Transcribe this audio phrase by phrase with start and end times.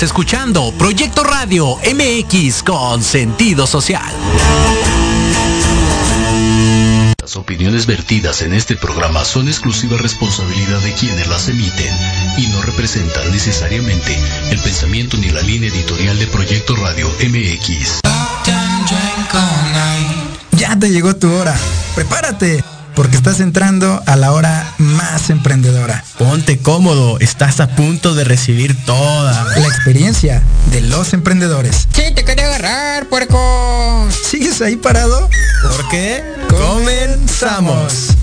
[0.00, 4.10] Estás escuchando Proyecto Radio MX con sentido social.
[7.20, 11.94] Las opiniones vertidas en este programa son exclusiva responsabilidad de quienes las emiten
[12.38, 14.18] y no representan necesariamente
[14.50, 18.00] el pensamiento ni la línea editorial de Proyecto Radio MX.
[20.52, 21.54] Ya te llegó tu hora.
[21.94, 26.04] Prepárate porque estás entrando a la hora más emprendedora.
[26.18, 31.88] Ponte cómodo, estás a punto de recibir toda la experiencia de los emprendedores.
[31.94, 34.08] Sí, te quería agarrar, puerco.
[34.24, 35.28] ¿Sigues ahí parado?
[35.62, 38.16] Porque comenzamos.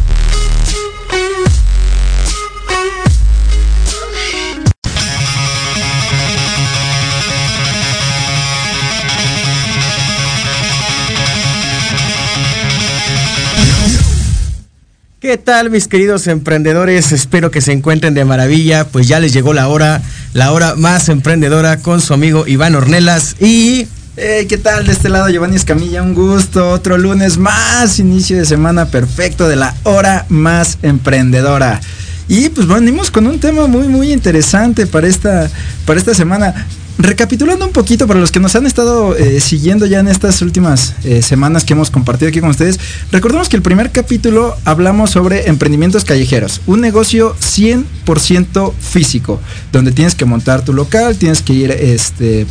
[15.28, 17.12] ¿Qué tal mis queridos emprendedores?
[17.12, 20.02] Espero que se encuentren de maravilla, pues ya les llegó la hora,
[20.32, 23.90] la hora más emprendedora con su amigo Iván Ornelas y...
[24.16, 24.86] ¿Qué tal?
[24.86, 29.58] De este lado Giovanni Escamilla, un gusto, otro lunes más, inicio de semana perfecto de
[29.58, 31.82] la hora más emprendedora.
[32.30, 35.50] Y pues venimos con un tema muy muy interesante para esta,
[35.86, 36.56] para esta semana.
[37.00, 40.96] Recapitulando un poquito para los que nos han estado eh, siguiendo ya en estas últimas
[41.04, 42.80] eh, semanas que hemos compartido aquí con ustedes,
[43.12, 49.40] recordemos que el primer capítulo hablamos sobre emprendimientos callejeros, un negocio 100% físico,
[49.72, 52.48] donde tienes que montar tu local, tienes que ir este,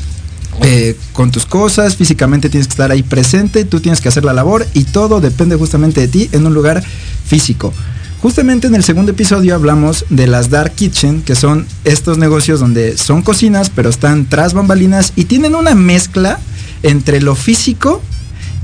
[0.63, 4.33] eh, con tus cosas, físicamente tienes que estar ahí presente, tú tienes que hacer la
[4.33, 6.85] labor y todo depende justamente de ti en un lugar
[7.27, 7.73] físico.
[8.23, 12.97] Justamente en el segundo episodio hablamos de las Dark Kitchen, que son estos negocios donde
[12.97, 16.39] son cocinas, pero están tras bambalinas y tienen una mezcla
[16.83, 18.03] entre lo físico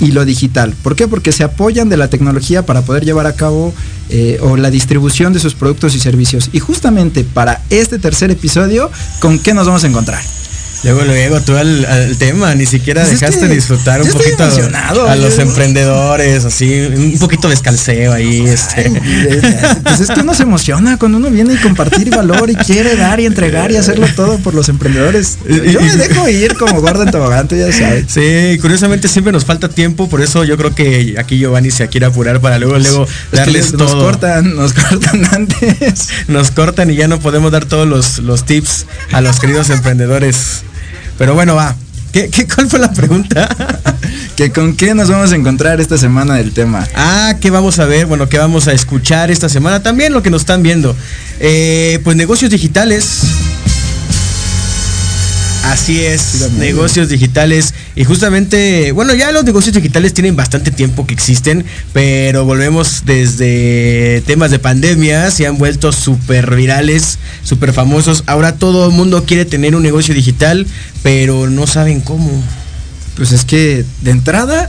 [0.01, 0.75] y lo digital.
[0.83, 1.07] ¿Por qué?
[1.07, 3.73] Porque se apoyan de la tecnología para poder llevar a cabo
[4.09, 6.51] eh, o la distribución de sus productos y servicios.
[6.53, 10.23] Y justamente para este tercer episodio, ¿con qué nos vamos a encontrar?
[10.83, 15.39] Luego, luego, tú al, al tema, ni siquiera pues dejaste disfrutar un poquito a, los
[15.39, 18.41] emprendedores, así, un poquito de escalceo ahí.
[18.41, 18.91] este.
[19.83, 23.21] Pues es que uno se emociona cuando uno viene y compartir valor y quiere dar
[23.21, 25.39] y entregar y hacerlo todo por los emprendedores.
[25.49, 28.07] Yo me dejo ir como gordo en tobogán, ya sabes.
[28.09, 32.07] Sí, curiosamente siempre nos falta tiempo, por eso yo creo que aquí Giovanni se quiere
[32.07, 33.85] apurar para luego, luego darles todo.
[33.85, 36.09] Nos cortan, nos cortan antes.
[36.27, 40.65] Nos cortan y ya no podemos dar todos los, los tips a los queridos emprendedores.
[41.19, 41.77] Pero bueno, va.
[42.13, 43.49] ¿Qué, cuál fue la pregunta?
[44.37, 46.87] ¿Que ¿Con qué nos vamos a encontrar esta semana del tema?
[46.95, 48.07] Ah, ¿qué vamos a ver?
[48.07, 49.83] Bueno, ¿qué vamos a escuchar esta semana?
[49.83, 50.95] También lo que nos están viendo.
[51.41, 53.23] Eh, pues negocios digitales.
[55.63, 57.73] Así es, negocios digitales.
[57.95, 64.23] Y justamente, bueno, ya los negocios digitales tienen bastante tiempo que existen, pero volvemos desde
[64.27, 68.25] temas de pandemia, se han vuelto súper virales, súper famosos.
[68.27, 70.67] Ahora todo el mundo quiere tener un negocio digital,
[71.03, 72.31] pero no saben cómo.
[73.17, 74.69] Pues es que de entrada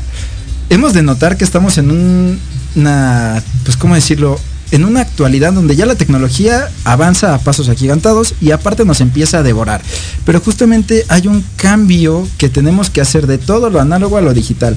[0.70, 2.40] hemos de notar que estamos en
[2.76, 4.40] una, pues cómo decirlo,
[4.74, 9.38] en una actualidad donde ya la tecnología avanza a pasos agigantados y aparte nos empieza
[9.38, 9.84] a devorar.
[10.26, 14.34] Pero justamente hay un cambio que tenemos que hacer de todo lo análogo a lo
[14.34, 14.76] digital.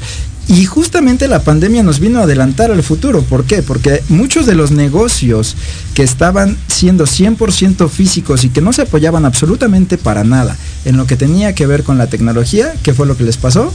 [0.48, 3.22] Y justamente la pandemia nos vino a adelantar al futuro.
[3.22, 3.62] ¿Por qué?
[3.62, 5.56] Porque muchos de los negocios
[5.94, 11.06] que estaban siendo 100% físicos y que no se apoyaban absolutamente para nada en lo
[11.06, 13.72] que tenía que ver con la tecnología, ¿qué fue lo que les pasó?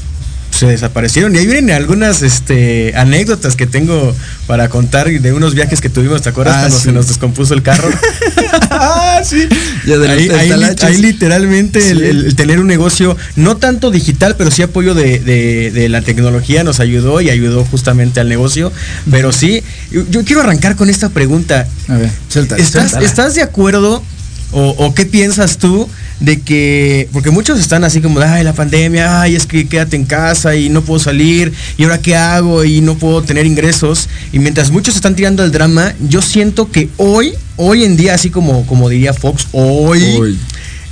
[0.61, 1.35] Se desaparecieron.
[1.35, 4.15] Y ahí vienen algunas este, anécdotas que tengo
[4.45, 6.55] para contar de unos viajes que tuvimos, ¿te acuerdas?
[6.55, 7.89] Ah, cuando se nos descompuso el carro.
[8.69, 9.47] ah, sí.
[9.87, 16.63] ahí, literalmente el, tener un negocio, no tanto digital, pero sí apoyo de, la tecnología
[16.63, 18.71] nos ayudó y ayudó justamente al negocio.
[19.09, 21.67] Pero sí, yo, quiero arrancar con esta pregunta.
[21.87, 22.11] A ver,
[22.57, 24.03] ¿Estás, ¿Estás de acuerdo
[24.51, 25.89] o qué piensas tú?
[26.21, 30.05] De que, porque muchos están así como, ay, la pandemia, ay, es que quédate en
[30.05, 34.07] casa y no puedo salir, y ahora qué hago y no puedo tener ingresos.
[34.31, 38.29] Y mientras muchos están tirando el drama, yo siento que hoy, hoy en día, así
[38.29, 40.37] como, como diría Fox, hoy,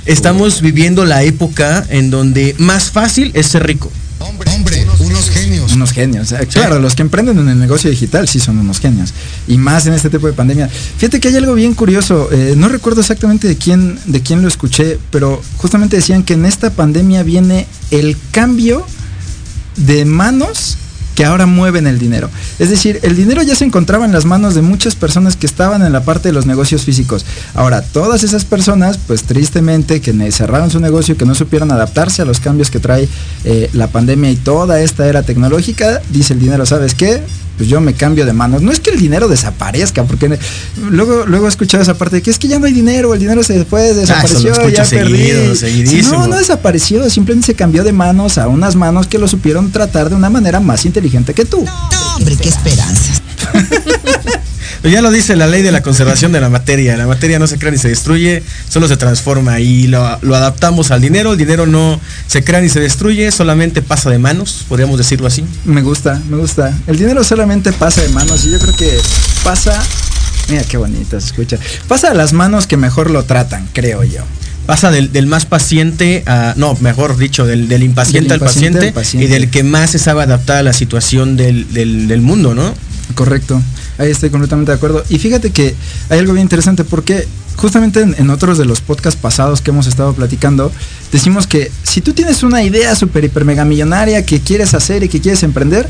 [0.04, 3.90] estamos viviendo la época en donde más fácil es ser rico.
[4.18, 4.79] Hombre, hombre,
[5.20, 5.72] unos genios.
[5.72, 6.34] Unos genios.
[6.52, 9.12] Claro, los que emprenden en el negocio digital sí son unos genios.
[9.46, 10.68] Y más en este tipo de pandemia.
[10.68, 12.28] Fíjate que hay algo bien curioso.
[12.32, 16.46] Eh, no recuerdo exactamente de quién, de quién lo escuché, pero justamente decían que en
[16.46, 18.86] esta pandemia viene el cambio
[19.76, 20.78] de manos
[21.14, 22.30] que ahora mueven el dinero.
[22.58, 25.82] Es decir, el dinero ya se encontraba en las manos de muchas personas que estaban
[25.82, 27.24] en la parte de los negocios físicos.
[27.54, 32.24] Ahora, todas esas personas, pues tristemente, que cerraron su negocio, que no supieron adaptarse a
[32.24, 33.08] los cambios que trae
[33.44, 37.22] eh, la pandemia y toda esta era tecnológica, dice el dinero, ¿sabes qué?
[37.60, 38.62] Pues yo me cambio de manos.
[38.62, 40.38] No es que el dinero desaparezca, porque
[40.88, 43.20] luego, luego he escuchado esa parte de que es que ya no hay dinero, el
[43.20, 45.14] dinero se después Ah, desapareció, lo ya perdí.
[45.18, 46.20] seguido, seguidísimo.
[46.20, 50.08] no, no desapareció, simplemente se cambió de manos a unas manos que lo supieron tratar
[50.08, 51.66] de una manera más inteligente que tú.
[52.16, 53.20] Hombre, qué esperanzas.
[54.82, 56.96] Pero ya lo dice la ley de la conservación de la materia.
[56.96, 60.90] La materia no se crea ni se destruye, solo se transforma y lo, lo adaptamos
[60.90, 61.32] al dinero.
[61.32, 65.44] El dinero no se crea ni se destruye, solamente pasa de manos, podríamos decirlo así.
[65.66, 66.72] Me gusta, me gusta.
[66.86, 68.98] El dinero solamente pasa de manos y yo creo que
[69.44, 69.82] pasa.
[70.48, 71.58] Mira qué bonito se escucha.
[71.86, 74.22] Pasa a las manos que mejor lo tratan, creo yo.
[74.66, 78.92] Pasa del, del más paciente a, no, mejor dicho, del, del impaciente, Del al, paciente,
[78.92, 79.26] paciente.
[79.26, 82.74] y del que más se sabe adaptar a la situación del mundo, ¿no?
[83.14, 83.60] Correcto,
[84.00, 85.04] ahí estoy completamente de acuerdo.
[85.08, 85.74] Y fíjate que
[86.08, 89.86] hay algo bien interesante porque justamente en, en otros de los podcasts pasados que hemos
[89.86, 90.72] estado platicando,
[91.12, 95.08] decimos que si tú tienes una idea super hiper mega millonaria que quieres hacer y
[95.08, 95.88] que quieres emprender,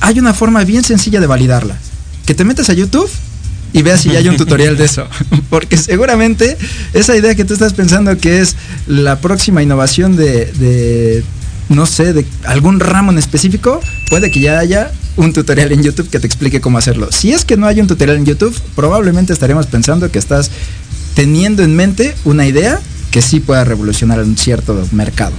[0.00, 1.78] hay una forma bien sencilla de validarla.
[2.26, 3.08] Que te metas a YouTube
[3.72, 5.06] y veas si ya hay un tutorial de eso.
[5.50, 6.58] Porque seguramente
[6.92, 11.24] esa idea que tú estás pensando que es la próxima innovación de, de,
[11.68, 16.08] no sé, de algún ramo en específico, puede que ya haya un tutorial en YouTube
[16.08, 17.10] que te explique cómo hacerlo.
[17.12, 20.50] Si es que no hay un tutorial en YouTube, probablemente estaremos pensando que estás
[21.14, 22.80] teniendo en mente una idea
[23.10, 25.32] que sí pueda revolucionar un cierto mercado.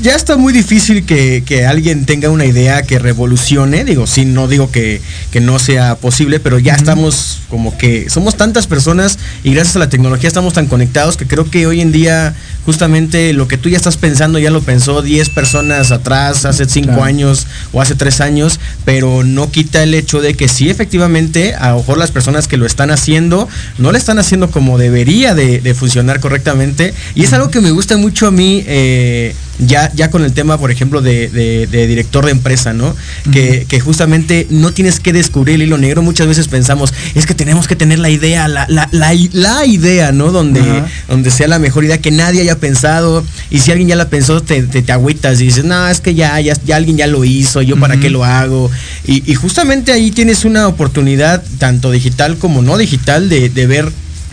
[0.00, 3.84] Ya está muy difícil que, que alguien tenga una idea que revolucione.
[3.84, 5.00] Digo, sí, no digo que,
[5.30, 9.80] que no sea posible, pero ya estamos como que somos tantas personas y gracias a
[9.80, 12.34] la tecnología estamos tan conectados que creo que hoy en día
[12.64, 16.86] justamente lo que tú ya estás pensando ya lo pensó 10 personas atrás, hace 5
[16.86, 17.04] Claro.
[17.04, 21.70] años o hace 3 años, pero no quita el hecho de que sí efectivamente a
[21.70, 23.48] lo mejor las personas que lo están haciendo
[23.78, 26.94] no lo están haciendo como debería de, de funcionar correctamente.
[27.14, 28.62] Y es algo que me gusta mucho a mí.
[28.66, 32.94] eh, ya, ya con el tema, por ejemplo, de, de- de director de empresa, ¿no?
[33.32, 36.02] que, que justamente no tienes que descubrir el hilo negro.
[36.02, 40.10] Muchas veces pensamos, es que tenemos que tener la idea, la, la, la, la idea,
[40.12, 40.32] ¿no?
[40.32, 40.60] Donde,
[41.08, 43.24] donde sea la mejor idea que nadie haya pensado.
[43.50, 46.14] Y si alguien ya la pensó, te, te, te agüitas y dices, no, es que
[46.14, 48.70] ya, ya, ya alguien ya lo hizo, yo para qué lo hago.
[49.06, 53.92] Y, y justamente ahí tienes una oportunidad, tanto digital como no digital, de, de ver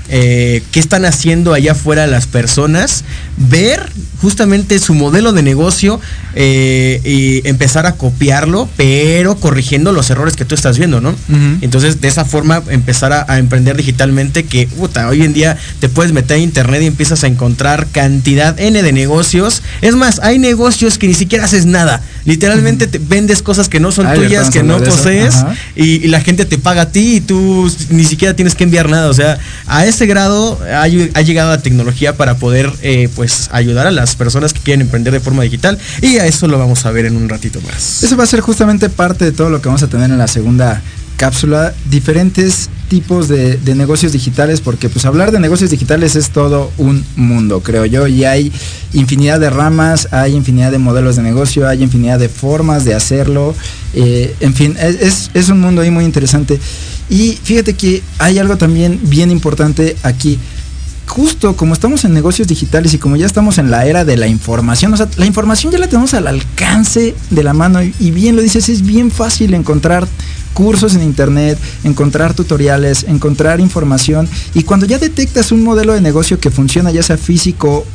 [0.09, 3.03] eh, qué están haciendo allá afuera las personas,
[3.37, 3.89] ver
[4.21, 6.01] justamente su modelo de negocio
[6.35, 11.15] eh, y empezar a copiarlo, pero corrigiendo los errores que tú estás viendo, ¿no?
[11.61, 15.87] Entonces, de esa forma, empezar a, a emprender digitalmente, que puta, hoy en día te
[15.87, 19.61] puedes meter a internet y empiezas a encontrar cantidad N de negocios.
[19.81, 22.01] Es más, hay negocios que ni siquiera haces nada.
[22.25, 24.85] Literalmente te vendes cosas que no son ya tuyas, que no eso.
[24.85, 25.35] posees,
[25.75, 28.89] y, y la gente te paga a ti y tú ni siquiera tienes que enviar
[28.89, 29.09] nada.
[29.09, 33.49] O sea, a ese grado ha, ll- ha llegado la tecnología para poder eh, pues
[33.51, 35.77] ayudar a las personas que quieren emprender de forma digital.
[36.01, 38.01] Y a eso lo vamos a ver en un ratito más.
[38.01, 40.27] Eso va a ser justamente parte de todo lo que vamos a tener en la
[40.29, 40.81] segunda
[41.19, 41.73] cápsula.
[41.91, 47.05] Diferentes tipos de, de negocios digitales, porque pues hablar de negocios digitales es todo un
[47.15, 48.51] mundo, creo yo, y hay
[48.93, 53.53] infinidad de ramas, hay infinidad de modelos de negocio, hay infinidad de formas de hacerlo,
[53.93, 56.59] eh, en fin, es, es- un mundo ahí muy interesante.
[57.11, 60.39] Y fíjate que hay algo también bien importante aquí
[61.09, 64.27] justo como estamos en negocios digitales y como ya estamos en la era de la
[64.27, 68.11] información, o sea, la información ya la tenemos al alcance de la mano y, y
[68.11, 70.07] bien lo dices, es bien fácil encontrar
[70.53, 76.39] cursos en internet, encontrar tutoriales, encontrar información y cuando ya detectas un modelo de negocio
[76.39, 77.85] que funciona ya sea físico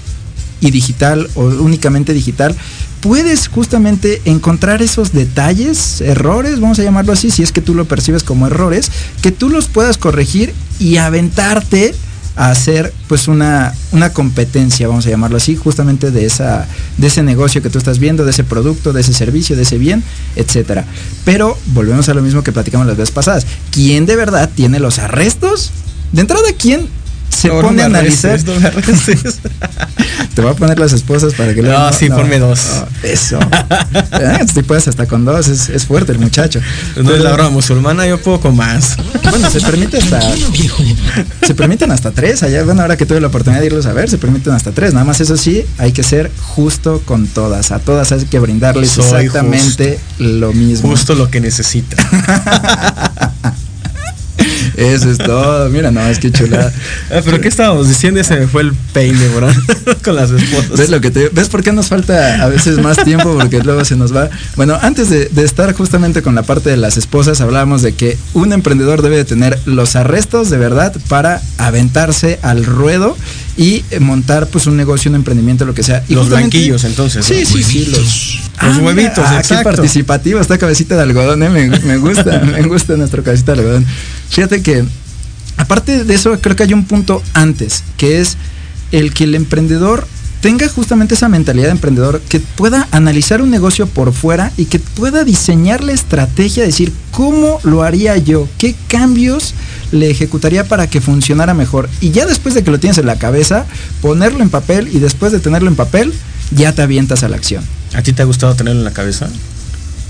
[0.61, 2.57] y digital o únicamente digital,
[3.01, 7.85] puedes justamente encontrar esos detalles, errores, vamos a llamarlo así, si es que tú lo
[7.85, 8.91] percibes como errores,
[9.23, 11.95] que tú los puedas corregir y aventarte
[12.37, 16.67] a hacer pues una, una competencia, vamos a llamarlo así, justamente de esa
[16.99, 19.79] de ese negocio que tú estás viendo, de ese producto, de ese servicio, de ese
[19.79, 20.03] bien,
[20.37, 20.85] etcétera.
[21.25, 23.47] Pero volvemos a lo mismo que platicamos las veces pasadas.
[23.71, 25.71] ¿Quién de verdad tiene los arrestos?
[26.13, 26.89] De entrada, ¿quién
[27.45, 28.41] se No, no pone a analizar?
[28.45, 28.55] no.
[30.35, 32.61] Te voy a poner las esposas para que No, sí, ponme dos.
[33.03, 33.39] eso.
[34.13, 36.61] Eh, Si puedes hasta con dos, es, es fuerte el muchacho.
[36.97, 38.97] No es la broma musulmana, yo puedo con más.
[39.31, 40.21] Bueno, se permite hasta.
[41.47, 42.43] Se permiten hasta tres.
[42.43, 44.93] Allá, bueno, ahora que tuve la oportunidad de irlos a ver, se permiten hasta tres.
[44.93, 47.71] Nada más eso sí, hay que ser justo con todas.
[47.73, 50.89] A todas hay que brindarles Soy exactamente lo mismo.
[50.89, 51.97] Justo lo que necesita.
[54.77, 55.69] Eso es todo.
[55.71, 56.73] Mira, no, es que chulada.
[57.11, 58.19] Ah, Pero ¿qué estábamos diciendo?
[58.21, 59.49] Ya Se me fue el peine, bro.
[60.05, 60.79] con las esposas.
[60.79, 63.37] ¿Ves lo que te ¿Ves por qué nos falta a veces más tiempo?
[63.39, 64.31] Porque luego se nos va.
[64.57, 68.17] Bueno, antes de, de estar justamente con la parte de las esposas, hablábamos de que
[68.33, 73.17] un emprendedor debe de tener los arrestos de verdad para aventarse al ruedo
[73.57, 76.03] y montar pues un negocio, un emprendimiento, lo que sea.
[76.09, 77.47] Y Los blanquillos, entonces, Sí, ¿no?
[77.47, 77.85] sí, sí.
[77.87, 79.57] Los, Los Ah, mira, huevitos, ah, exacto.
[79.71, 83.61] Qué participativo, esta cabecita de algodón, eh, me, me gusta, me gusta nuestra cabecita de
[83.61, 83.87] algodón.
[84.35, 84.85] Fíjate que,
[85.57, 88.37] aparte de eso, creo que hay un punto antes, que es
[88.91, 90.09] el que el emprendedor
[90.41, 94.81] tenga justamente esa mentalidad de emprendedor, que pueda analizar un negocio por fuera y que
[94.81, 98.49] pueda diseñar la estrategia, decir, ¿cómo lo haría yo?
[98.59, 99.55] ¿Qué cambios
[99.93, 101.89] le ejecutaría para que funcionara mejor?
[102.01, 103.67] Y ya después de que lo tienes en la cabeza,
[104.03, 106.13] ponerlo en papel y después de tenerlo en papel,
[106.51, 107.63] ya te avientas a la acción.
[107.95, 109.29] ¿A ti te ha gustado tenerlo en la cabeza?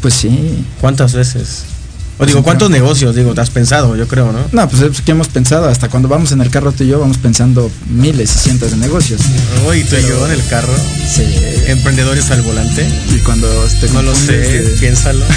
[0.00, 0.64] Pues sí.
[0.81, 1.74] ¿Cuántas veces?
[2.16, 3.16] O digo, ¿cuántos negocios?
[3.16, 4.38] Digo, te has pensado, yo creo, ¿no?
[4.52, 7.00] No, pues es que hemos pensado, hasta cuando vamos en el carro tú y yo,
[7.00, 9.21] vamos pensando miles y cientos de negocios.
[9.66, 10.73] Hoy tú y yo en el carro.
[11.12, 11.25] Sí.
[11.66, 12.87] Emprendedores al volante.
[13.14, 13.49] Y cuando
[13.80, 15.25] te No lo sé, de- piénsalo.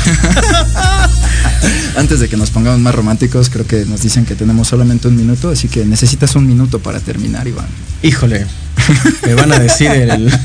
[1.98, 5.16] Antes de que nos pongamos más románticos, creo que nos dicen que tenemos solamente un
[5.16, 7.66] minuto, así que necesitas un minuto para terminar, Iván.
[8.04, 8.46] Híjole,
[9.26, 10.32] me van a decir el...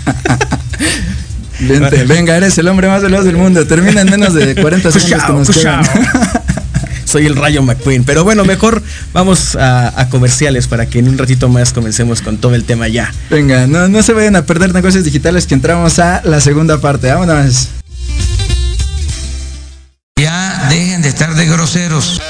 [1.69, 3.67] Vente, venga, eres el hombre más veloz del mundo.
[3.67, 5.85] Termina en menos de 40 segundos que nos quedan.
[7.05, 8.05] Soy el Rayo McQueen.
[8.05, 12.39] Pero bueno, mejor vamos a, a comerciales para que en un ratito más comencemos con
[12.39, 13.13] todo el tema ya.
[13.31, 17.09] Venga, no, no se vayan a perder negocios digitales que entramos a la segunda parte.
[17.09, 17.69] Vámonos.
[20.17, 22.21] Ya dejen de estar de groseros.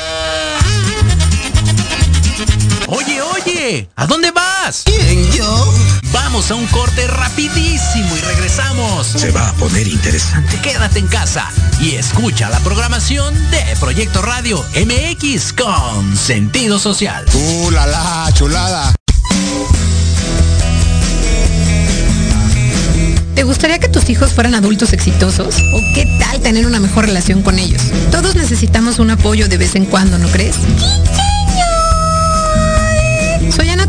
[3.52, 4.82] Oye, ¿a dónde vas?
[4.86, 5.74] ¿Quién, yo?
[6.10, 9.06] Vamos a un corte rapidísimo y regresamos.
[9.06, 10.58] Se va a poner interesante.
[10.62, 17.26] Quédate en casa y escucha la programación de Proyecto Radio MX con sentido social.
[17.34, 18.94] ¡Uh, la, la, chulada!
[23.34, 25.56] ¿Te gustaría que tus hijos fueran adultos exitosos?
[25.74, 27.82] ¿O qué tal tener una mejor relación con ellos?
[28.10, 30.56] Todos necesitamos un apoyo de vez en cuando, ¿no crees?
[30.56, 31.31] Ana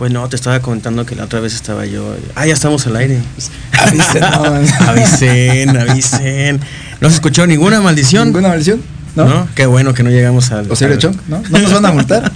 [0.00, 2.16] Pues no, te estaba comentando que la otra vez estaba yo.
[2.34, 3.20] Ah, ya estamos al aire.
[3.72, 4.24] Avisen,
[4.88, 6.60] avisen, avisen.
[7.02, 8.28] No se escuchó ninguna maldición.
[8.28, 8.80] ¿Ninguna maldición?
[9.16, 9.24] ¿No?
[9.26, 9.48] ¿No?
[9.54, 10.70] Qué bueno que no llegamos al.
[10.70, 11.16] ¿O serio al- chonk?
[11.28, 11.42] ¿No?
[11.50, 12.32] ¿No nos van a multar?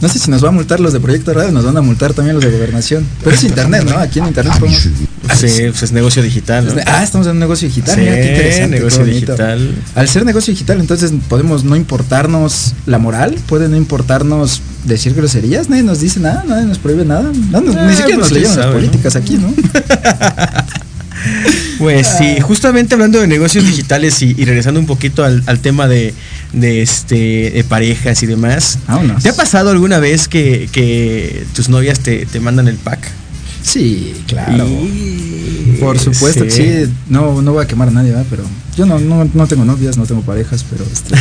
[0.00, 2.12] No sé si nos va a multar los de Proyecto Radio, nos van a multar
[2.12, 3.06] también los de Gobernación.
[3.22, 3.96] Pero es internet, ¿no?
[3.98, 4.80] Aquí en internet podemos...
[5.36, 6.66] Sí, pues es negocio digital.
[6.66, 6.82] ¿no?
[6.86, 7.94] Ah, estamos en un negocio digital.
[7.94, 8.76] Sí, mira qué interesante.
[8.78, 9.74] negocio digital.
[9.94, 15.68] Al ser negocio digital, entonces podemos no importarnos la moral, puede no importarnos decir groserías,
[15.70, 17.30] nadie nos dice nada, nadie nos prohíbe nada.
[17.52, 19.54] No, no, Ah, ni siquiera pues nos leyeron las políticas aquí, ¿no?
[21.78, 25.88] Pues sí, justamente hablando de negocios digitales y, y regresando un poquito al, al tema
[25.88, 26.14] de,
[26.52, 28.78] de, este de parejas y demás.
[28.86, 29.22] Vámonos.
[29.22, 33.08] ¿Te ha pasado alguna vez que, que tus novias te, te mandan el pack?
[33.62, 34.66] Sí, claro.
[34.66, 36.86] Y- Por supuesto, sí.
[37.08, 38.26] No, no voy a quemar a nadie, ¿verdad?
[38.30, 38.44] Pero
[38.76, 41.14] Yo no, no, no tengo novias, no tengo parejas, pero este,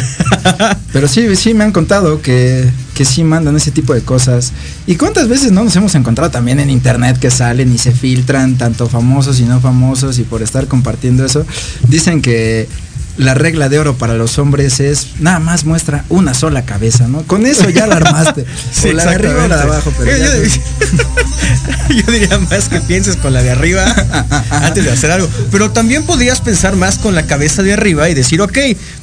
[0.93, 4.53] pero sí, sí me han contado que, que sí mandan ese tipo de cosas.
[4.87, 8.57] ¿Y cuántas veces no nos hemos encontrado también en internet que salen y se filtran
[8.57, 11.45] tanto famosos y no famosos y por estar compartiendo eso?
[11.89, 12.69] Dicen que
[13.17, 17.21] la regla de oro para los hombres es nada más muestra una sola cabeza, ¿no?
[17.23, 18.45] Con eso ya la armaste.
[18.71, 20.41] Sí, o la de arriba o la de abajo, pero Yo- ya yo-
[22.05, 23.83] Yo diría más que pienses con la de arriba
[24.49, 25.29] antes de hacer algo.
[25.51, 28.57] Pero también podrías pensar más con la cabeza de arriba y decir, ok,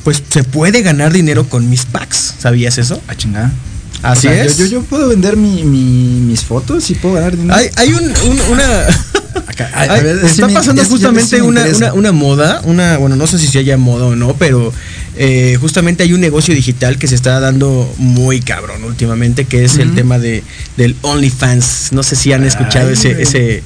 [0.05, 2.35] pues se puede ganar dinero con mis packs.
[2.39, 3.01] ¿Sabías eso?
[3.09, 3.53] Ah, chingada.
[4.03, 4.57] Así O sea, es.
[4.71, 7.55] Yo, puedo vender mi, mi- mis fotos y puedo ganar dinero.
[7.55, 8.65] Hay, hay un, un- una.
[9.65, 12.61] Acá, a- a Ay, ver, sí está me- pasando es- justamente una, una, una moda,
[12.65, 14.73] una, bueno, no sé si se haya moda o no, pero
[15.17, 19.79] eh, justamente hay un negocio digital que se está dando muy cabrón últimamente, que es
[19.79, 20.43] el tema de
[20.77, 21.89] del OnlyFans.
[21.93, 23.63] No sé si han escuchado Ay, ese, ese,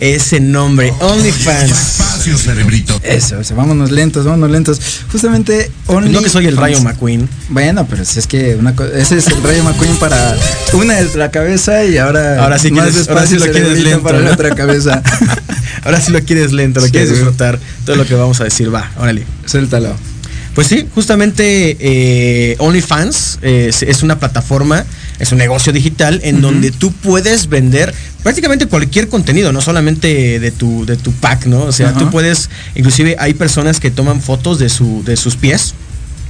[0.00, 1.70] ese nombre, OnlyFans.
[1.70, 2.98] Espacio, cerebrito.
[3.02, 4.80] Eso, eso, vámonos lentos, vámonos lentos.
[5.12, 7.28] Justamente Only No que soy el Rayo Fans- McQueen.
[7.50, 10.36] Bueno, pero si es que una co- ese es el Rayo McQueen para
[10.72, 14.02] una de la cabeza y ahora, Ahora sí más quieres- ahora sí lo quieres lento,
[14.02, 15.02] para la otra cabeza.
[15.82, 17.58] Ahora sí lo quieres lento, lo Sí, quieres disfrutar.
[17.86, 19.24] Todo lo que vamos a decir, va, órale.
[19.46, 19.96] Suéltalo.
[20.54, 24.84] Pues sí, justamente eh, OnlyFans eh, es, es una plataforma,
[25.20, 30.50] es un negocio digital en donde tú puedes vender prácticamente cualquier contenido, no solamente de
[30.50, 31.62] tu, de tu pack, ¿no?
[31.64, 35.74] O sea, tú puedes, inclusive hay personas que toman fotos de, su, de sus pies.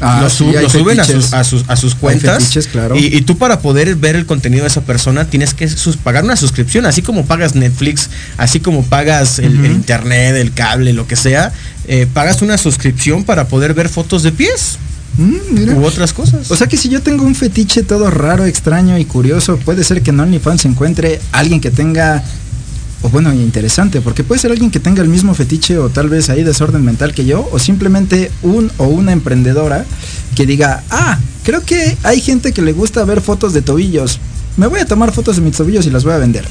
[0.02, 2.42] Ah, lo, sí, sub- hay lo suben a sus, a sus, a sus Hay cuentas.
[2.42, 2.96] fetiches, claro.
[2.96, 6.24] y, y tú para poder ver el contenido de esa persona tienes que sus- pagar
[6.24, 11.16] una suscripción, así como pagas Netflix, así como pagas el internet, el cable, lo que
[11.16, 11.52] sea,
[11.86, 14.78] eh, pagas una suscripción para poder ver fotos de pies
[15.18, 16.50] Mm, u otras cosas.
[16.50, 20.02] O sea que si yo tengo un fetiche todo raro, extraño y curioso, puede ser
[20.02, 22.22] que en OnlyFans se encuentre alguien que tenga,
[23.02, 26.30] o bueno, interesante, porque puede ser alguien que tenga el mismo fetiche o tal vez
[26.30, 29.84] ahí desorden mental que yo, o simplemente un o una emprendedora
[30.34, 34.18] que diga, ah, creo que hay gente que le gusta ver fotos de tobillos.
[34.56, 36.44] Me voy a tomar fotos de mis tobillos y las voy a vender.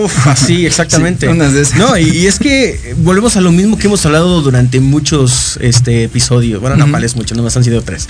[0.00, 1.26] Uf, así, exactamente.
[1.26, 1.78] Sí, unas de esas.
[1.78, 6.04] No, y, y es que volvemos a lo mismo que hemos hablado durante muchos este
[6.04, 6.60] episodios.
[6.60, 6.92] Bueno, no, Ujú.
[6.92, 8.08] vale, es mucho, nomás han sido tres.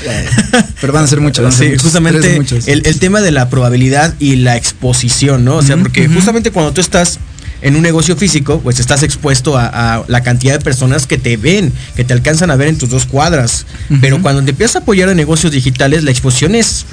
[0.81, 1.43] Pero van a ser muchos.
[1.45, 2.69] van a ser Sí, muchos, justamente muchos.
[2.69, 5.57] el, el tema de la probabilidad y la exposición, ¿no?
[5.57, 7.19] O sea, porque justamente cuando tú estás
[7.63, 9.67] en un negocio físico, pues estás expuesto a,
[9.99, 12.91] a la cantidad de personas que te ven, que te alcanzan a ver en tus
[12.91, 13.67] dos cuadras.
[14.01, 16.85] Pero cuando te empiezas a apoyar en negocios digitales, la exposición es.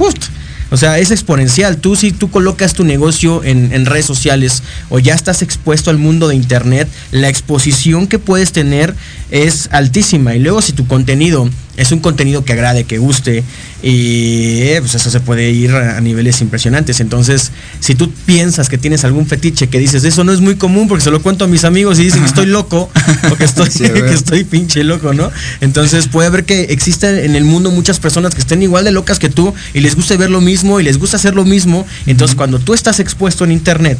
[0.71, 1.77] O sea, es exponencial.
[1.77, 5.97] Tú si tú colocas tu negocio en, en redes sociales o ya estás expuesto al
[5.97, 8.93] mundo de internet, la exposición que puedes tener
[9.31, 10.35] es altísima.
[10.35, 11.49] Y luego si tu contenido
[11.79, 13.43] es un contenido que agrade, que guste,
[13.81, 16.99] y eh, pues eso se puede ir a, niveles impresionantes.
[16.99, 20.89] Entonces, si tú piensas que tienes algún fetiche que dices, eso no es muy común
[20.89, 22.89] porque se lo cuento a mis amigos y dicen que estoy loco,
[23.31, 25.31] o que estoy, Sí, que estoy pinche loco, ¿no?
[25.61, 29.19] Entonces puede haber que existen en el mundo muchas personas que estén igual de locas
[29.19, 31.85] que tú y les gusta ver lo mismo y les gusta hacer lo mismo.
[32.05, 33.97] Entonces cuando tú estás expuesto en internet,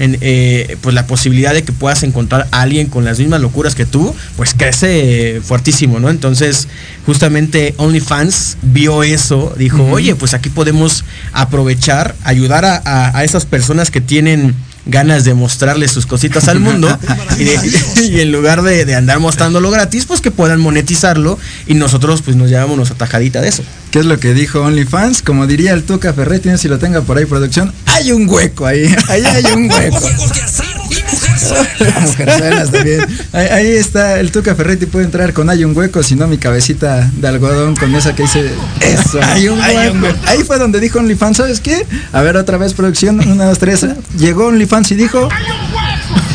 [0.00, 3.74] en, eh, pues la posibilidad de que puedas encontrar a alguien con las mismas locuras
[3.76, 6.10] que tú, pues crece fuertísimo, ¿no?
[6.10, 6.66] Entonces,
[7.06, 13.46] justamente OnlyFans vio eso, dijo, oye, pues aquí podemos aprovechar, ayudar a, a- a esas
[13.46, 14.54] personas que tienen
[14.86, 16.88] ganas de mostrarle sus cositas al mundo
[17.38, 21.74] y, de- y en lugar de, de andar mostrándolo gratis, pues que puedan monetizarlo y
[21.74, 23.62] nosotros pues nos llevamos nuestra tajadita de eso.
[23.90, 25.22] ¿Qué es lo que dijo OnlyFans?
[25.22, 28.94] Como diría el Tuca Ferretti, si lo tenga por ahí producción, hay un hueco ahí,
[29.08, 30.00] ahí hay un hueco.
[32.02, 33.06] Mujerzuelas también.
[33.32, 36.38] Ahí, ahí está el Tuca Ferretti, puede entrar con hay un hueco, si no mi
[36.38, 38.50] cabecita de algodón con esa que dice
[38.80, 39.20] eso.
[39.22, 40.06] Hay un hueco.
[40.26, 41.86] Ahí fue donde dijo OnlyFans, ¿sabes qué?
[42.12, 43.86] A ver otra vez producción, una, dos, tres.
[44.18, 45.28] Llegó OnlyFans y dijo,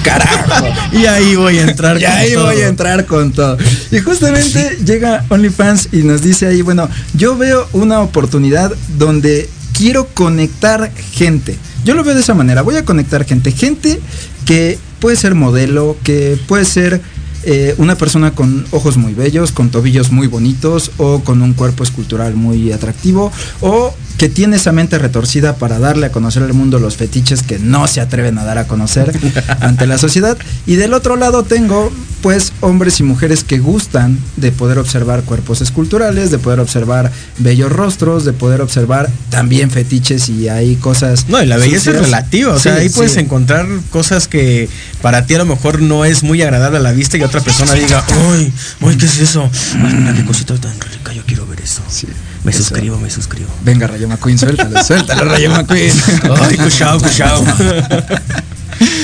[0.03, 0.67] carajo.
[0.91, 1.97] Y ahí voy a entrar.
[1.97, 2.45] Y con ahí todo.
[2.45, 3.57] voy a entrar con todo.
[3.91, 10.07] Y justamente llega OnlyFans y nos dice ahí, bueno, yo veo una oportunidad donde quiero
[10.07, 11.57] conectar gente.
[11.83, 13.51] Yo lo veo de esa manera, voy a conectar gente.
[13.51, 13.99] Gente
[14.45, 17.01] que puede ser modelo, que puede ser
[17.43, 21.83] eh, una persona con ojos muy bellos, con tobillos muy bonitos o con un cuerpo
[21.83, 26.79] escultural muy atractivo o que tiene esa mente retorcida para darle a conocer al mundo
[26.79, 29.11] los fetiches que no se atreven a dar a conocer
[29.59, 30.37] ante la sociedad.
[30.65, 35.61] Y del otro lado tengo pues hombres y mujeres que gustan de poder observar cuerpos
[35.61, 41.27] esculturales, de poder observar bellos rostros, de poder observar también fetiches y hay cosas.
[41.29, 42.95] No, y la belleza es relativa, o sea, Sí, ahí sí.
[42.95, 44.67] puedes encontrar cosas que
[45.03, 47.73] para ti a lo mejor no es muy agradable a la vista y otra persona
[47.73, 48.51] diga, ¡ay!
[48.81, 49.47] ¡ay, qué es eso!
[49.83, 51.13] ¡Ay, mira qué cosita tan rica!
[51.13, 51.81] Yo quiero ver eso.
[51.89, 52.07] Sí,
[52.45, 52.63] me eso.
[52.63, 53.49] suscribo, me suscribo.
[53.63, 55.93] Venga, Rayo McQueen, suéltalo, suéltalo, Rayo McQueen.
[56.41, 57.43] ¡Ay, cuchao, cuchao!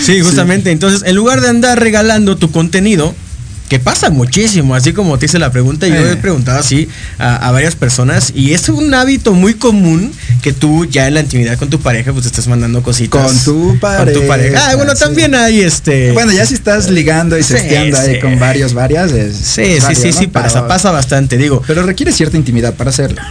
[0.05, 0.71] Sí, justamente.
[0.71, 3.15] Entonces, en lugar de andar regalando tu contenido,
[3.71, 6.11] que pasa muchísimo, así como te hice la pregunta, yo Eh.
[6.11, 10.83] he preguntado así a, a varias personas y es un hábito muy común que tú
[10.83, 13.23] ya en la intimidad con tu pareja pues te estés mandando cositas.
[13.25, 14.71] Con tu Con tu pareja.
[14.71, 14.99] Ah, bueno, sí.
[15.05, 16.11] también hay este...
[16.11, 18.19] Bueno, ya si estás ligando y Sí, sexteando ahí sí.
[18.19, 20.19] con varios, varias, es, Sí, sí, sí, ¿no?
[20.19, 21.63] sí, pasa, Pero- pasa bastante, digo.
[21.65, 23.21] Pero requiere cierta intimidad para hacerlo.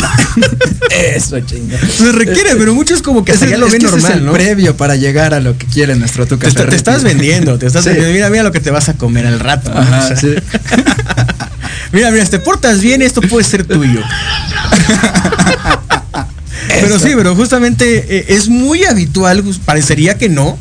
[1.14, 1.78] Eso, chinga.
[1.78, 4.32] Se requiere, pero muchos como que ya lo es ven ese normal, es el ¿no?
[4.32, 7.90] previo para llegar a lo que quiere nuestro Tuca Te, estás vendiendo, te estás Sí.
[7.90, 8.14] vendiendo.
[8.14, 9.70] Mira, mira lo que te vas a comer al rato.
[9.72, 9.80] ¿no?
[9.80, 10.34] Ajá, O sea, sí.
[11.92, 14.02] Mira, mira, si te portas bien, esto puede ser tuyo.
[16.68, 20.58] pero sí, pero justamente eh, es muy habitual, parecería que no.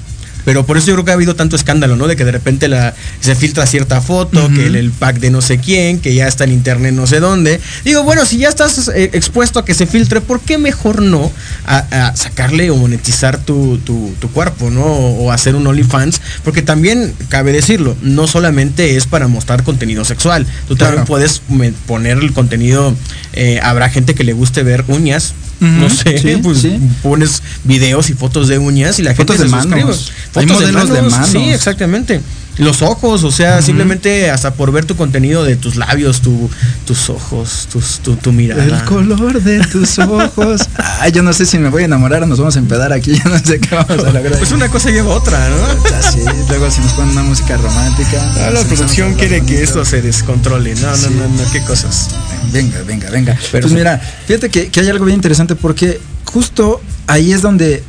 [0.48, 2.08] Pero por eso yo creo que ha habido tanto escándalo, ¿no?
[2.08, 5.42] De que de repente la, se filtra cierta foto, que el, el pack de no
[5.42, 7.60] sé quién, que ya está en internet no sé dónde.
[7.84, 11.30] Digo, bueno, si ya estás eh, expuesto a que se filtre, ¿por qué mejor no
[11.66, 14.86] a, a sacarle o monetizar tu, tu- tu cuerpo, ¿no?
[14.86, 16.22] O, o hacer un OnlyFans.
[16.46, 20.48] Porque también, cabe decirlo, no solamente es para mostrar contenido sexual.
[20.70, 21.42] Tú también puedes
[21.88, 22.96] poner el contenido,
[23.34, 25.34] eh, habrá gente que le guste ver uñas.
[25.60, 26.80] No sé, sí, pues sí.
[27.02, 30.12] pones videos y fotos de uñas y la gente Fotos de se manos.
[30.36, 31.30] Hay de manos.
[31.32, 32.22] Sí, exactamente.
[32.58, 36.50] Los ojos, o sea, simplemente hasta por ver tu contenido de tus labios, tu,
[36.86, 38.64] tus ojos, tus, tu, tu mirada.
[38.64, 40.62] El color de tus ojos.
[41.00, 43.14] Ay, yo no sé si me voy a enamorar o nos vamos a empedar aquí.
[43.24, 44.38] Yo no sé qué vamos a lograr.
[44.38, 45.58] Pues una cosa lleva otra, ¿no?
[45.98, 48.22] Así, luego si nos ponen una música romántica.
[48.46, 50.74] Ah, la producción quiere que esto se descontrole.
[50.76, 51.08] No, Sí.
[51.12, 52.10] no, no, no, qué cosas.
[52.52, 53.38] Venga, venga, venga.
[53.52, 53.76] Pero pues sí.
[53.78, 57.84] mira, fíjate que, que hay algo bien interesante porque justo ahí es donde,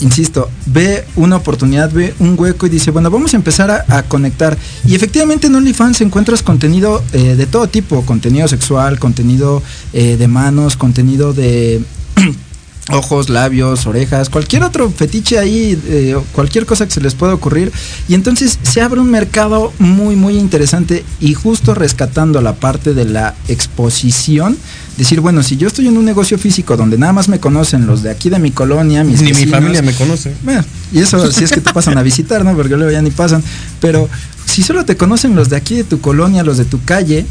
[0.00, 4.56] insisto, ve una oportunidad, ve un hueco y dice, bueno, vamos a empezar a, conectar.
[4.86, 10.28] Y efectivamente en OnlyFans encuentras contenido eh, de todo tipo, contenido sexual, contenido eh, de
[10.28, 11.82] manos, contenido de...
[12.92, 17.72] ojos, labios, orejas, cualquier otro fetiche ahí, eh, cualquier cosa que se les pueda ocurrir.
[18.08, 23.04] Y entonces se abre un mercado muy, muy interesante y justo rescatando la parte de
[23.04, 24.56] la exposición.
[24.96, 28.02] Decir, bueno, si yo estoy en un negocio físico donde nada más me conocen los
[28.02, 30.34] de aquí de mi colonia, mis Ni mi familia me conoce.
[30.42, 32.54] bueno, y eso si es que te pasan a visitar, ¿no?
[32.54, 33.42] Porque luego ya ni pasan.
[33.80, 34.08] Pero
[34.46, 37.24] si solo te conocen los de aquí de tu colonia, los de tu calle,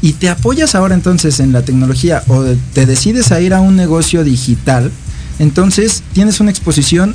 [0.00, 3.76] y te apoyas ahora entonces en la tecnología o te decides a ir a un
[3.76, 4.90] negocio digital,
[5.38, 7.14] entonces tienes una exposición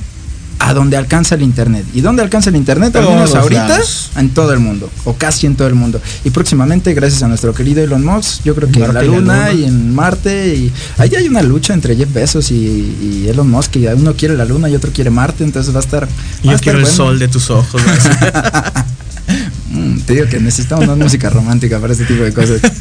[0.59, 1.85] a donde alcanza el internet.
[1.93, 2.95] ¿Y dónde alcanza el internet?
[2.95, 4.11] Al menos ahorita, lados.
[4.15, 6.01] en todo el mundo, o casi en todo el mundo.
[6.23, 9.65] Y próximamente, gracias a nuestro querido Elon Musk, yo creo que en la luna, y
[9.65, 13.87] en Marte, y ahí hay una lucha entre Jeff Bezos y, y Elon Musk, y
[13.87, 16.03] uno quiere la luna y otro quiere Marte, entonces va a estar...
[16.03, 17.81] va a Yo estar quiero el sol de tus ojos.
[19.27, 19.79] ¿no?
[19.79, 22.61] Mm, te digo que necesitamos más música romántica para este tipo de cosas.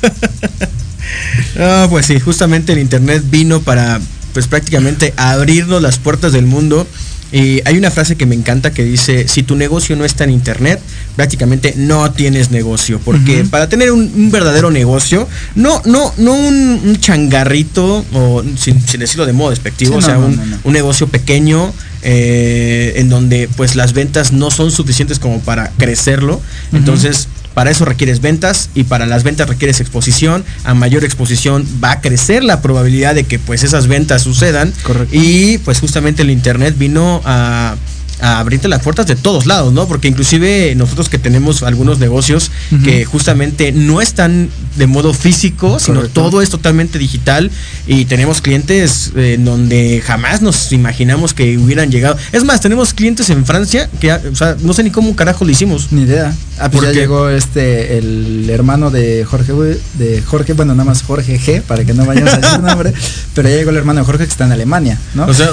[1.58, 4.00] Ah, pues sí, justamente el internet vino para,
[4.32, 6.86] pues prácticamente abrirnos las puertas del mundo.
[7.32, 10.30] Y hay una frase que me encanta que dice, si tu negocio no está en
[10.30, 10.80] internet,
[11.16, 13.00] prácticamente no tienes negocio.
[13.02, 18.86] Porque para tener un, un verdadero negocio, no, no, no un, un changarrito, o sin,
[18.86, 20.58] sin decirlo de modo despectivo, Sí, o no, sea, no, un, no, no.
[20.64, 26.40] un negocio pequeño, eh, en donde pues las ventas no son suficientes como para crecerlo.
[26.72, 30.44] Entonces, para eso requieres ventas y para las ventas requieres exposición.
[30.64, 34.72] A mayor exposición va a crecer la probabilidad de que pues esas ventas sucedan.
[34.82, 35.14] Correcto.
[35.16, 37.76] Y pues justamente el internet vino a,
[38.22, 39.88] a abrirte las puertas de todos lados, ¿no?
[39.88, 42.52] Porque inclusive nosotros que tenemos algunos negocios
[42.84, 46.22] que justamente no están de modo físico, sino Correcto.
[46.22, 47.50] todo es totalmente digital
[47.86, 52.16] y tenemos clientes eh, en donde jamás nos imaginamos que hubieran llegado.
[52.30, 55.44] Es más, tenemos clientes en Francia que, ah, o sea, no sé ni cómo carajo
[55.44, 55.90] lo hicimos.
[55.90, 56.32] Ni idea.
[56.60, 59.52] Ah, pues ya llegó este, el hermano de Jorge,
[59.98, 62.92] de Jorge, bueno, nada más Jorge G, para que no vayamos a decir nombre,
[63.34, 65.26] pero ya llegó el hermano de Jorge que está en Alemania, ¿no?
[65.26, 65.50] O sea,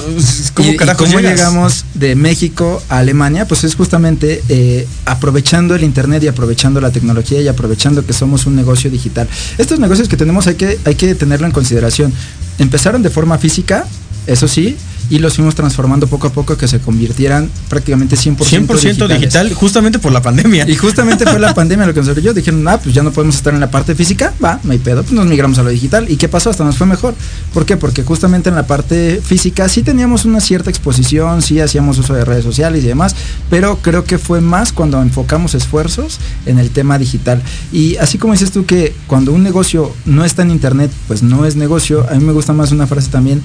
[0.53, 1.39] ¿cómo y, y carajo cómo llegas?
[1.39, 2.58] llegamos de México
[2.89, 3.47] a Alemania?
[3.47, 8.45] Pues es justamente eh, aprovechando el internet y aprovechando la tecnología y aprovechando que somos
[8.45, 9.27] un negocio digital.
[9.57, 12.13] Estos negocios que tenemos hay que, hay que tenerlo en consideración.
[12.57, 13.85] Empezaron de forma física,
[14.27, 14.75] eso sí,
[15.09, 19.19] y los fuimos transformando poco a poco que se convirtieran prácticamente 100%, 100% digitales.
[19.21, 20.69] digital, justamente por la pandemia.
[20.69, 23.35] Y justamente fue la pandemia lo que nos yo Dijeron, ah, pues ya no podemos
[23.35, 26.09] estar en la parte física, va, no hay pedo, pues nos migramos a lo digital.
[26.09, 26.49] ¿Y qué pasó?
[26.49, 27.15] Hasta nos fue mejor.
[27.53, 27.77] ¿Por qué?
[27.77, 32.25] Porque justamente en la parte física sí teníamos una cierta exposición, sí hacíamos uso de
[32.25, 33.15] redes sociales y demás,
[33.49, 37.41] pero creo que fue más cuando enfocamos esfuerzos en el tema digital.
[37.71, 41.45] Y así como dices tú que cuando un negocio no está en internet, pues no
[41.45, 43.41] es negocio, a mí me gusta más una frase también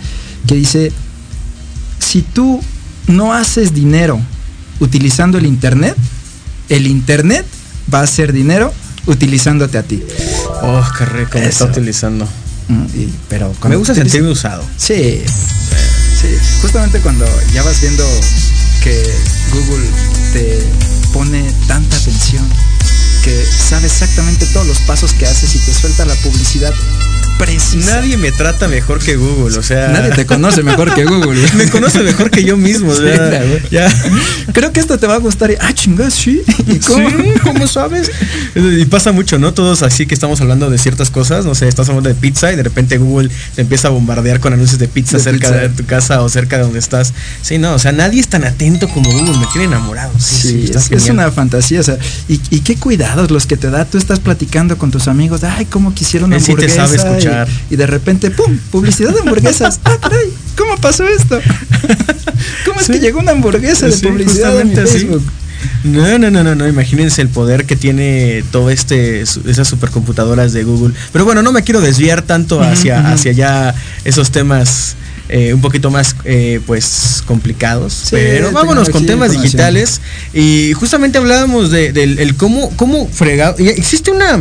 [0.46, 0.92] que dice,
[2.04, 2.60] si tú
[3.08, 4.20] no haces dinero
[4.80, 5.96] utilizando el internet,
[6.68, 7.44] el internet
[7.92, 8.72] va a hacer dinero
[9.06, 10.02] utilizándote a ti.
[10.62, 12.26] Oh, qué rico, me está utilizando.
[12.68, 14.64] Mm, y- pero Me gusta utiliza- sentirme usado.
[14.76, 15.22] Sí,
[16.20, 16.28] sí,
[16.62, 18.04] justamente cuando ya vas viendo
[18.82, 19.02] que
[19.52, 19.86] Google
[20.32, 20.62] te
[21.12, 22.44] pone tanta atención
[23.22, 26.72] que sabe exactamente todos los pasos que haces y te suelta la publicidad
[27.38, 27.96] precisa.
[27.96, 29.88] Nadie me trata mejor que Google, o sea.
[29.88, 31.40] Nadie te conoce mejor que Google.
[31.56, 33.46] me conoce mejor que yo mismo, Sí, claro.
[33.70, 33.88] ya.
[34.52, 35.50] Creo que esto te va a gustar.
[35.50, 36.42] y- Ah, chingas, sí.
[36.66, 37.08] ¿Y cómo?
[37.08, 38.10] Sí, ¿cómo sabes?
[38.54, 39.52] Y pasa mucho, ¿no?
[39.54, 42.56] Todos así que estamos hablando de ciertas cosas, no sé, estás hablando de pizza y
[42.56, 45.60] de repente Google te empieza a bombardear con anuncios de pizza De cerca pizza.
[45.60, 47.12] de tu casa o cerca de donde estás.
[47.42, 50.12] Sí, no, o sea, nadie es tan atento como Google, me tiene enamorado.
[50.18, 51.80] Sí, Sí, es, una fantasía.
[51.80, 51.96] O sea,
[52.28, 53.84] y, y qué cuidados los que te da.
[53.84, 55.42] Tú estás platicando con tus amigos.
[55.44, 57.48] Ay, cómo quisiera una te sabe escuchar.
[57.70, 58.58] Y, y de repente, ¡pum!
[58.70, 59.80] Publicidad de hamburguesas.
[59.84, 60.28] ¡Ah, caray!
[60.56, 61.40] ¿Cómo pasó esto?
[62.64, 64.98] ¿Cómo es que llegó una hamburguesa de Sí, publicidad en mi justamente así.
[65.06, 65.22] Facebook?
[65.84, 70.52] No, no, no, no, no, imagínense el poder que tiene todo este, su- esas supercomputadoras
[70.52, 70.94] de Google.
[71.12, 74.94] Pero bueno, no me quiero desviar tanto hacia, hacia allá esos temas
[75.30, 77.94] eh, un poquito más eh, pues complicados.
[77.94, 80.02] Sí, pero vámonos con temas digitales.
[80.34, 83.56] Y justamente hablábamos de, del el cómo, cómo fregado.
[83.58, 84.38] y Existe una,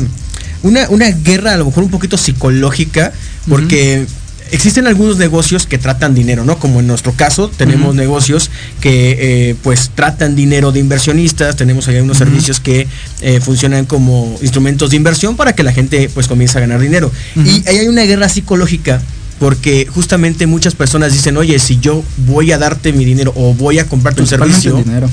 [0.63, 3.11] una, una guerra a lo mejor un poquito psicológica,
[3.47, 4.07] porque
[4.51, 6.59] existen algunos negocios que tratan dinero, ¿no?
[6.59, 9.17] Como en nuestro caso, tenemos negocios que
[9.49, 12.87] eh, pues tratan dinero de inversionistas, tenemos ahí unos servicios que
[13.21, 17.11] eh, funcionan como instrumentos de inversión para que la gente pues comience a ganar dinero.
[17.35, 19.01] Y ahí hay una guerra psicológica.
[19.39, 23.79] Porque justamente muchas personas dicen, oye, si yo voy a darte mi dinero o voy
[23.79, 25.09] a comprarte un servicio, dinero.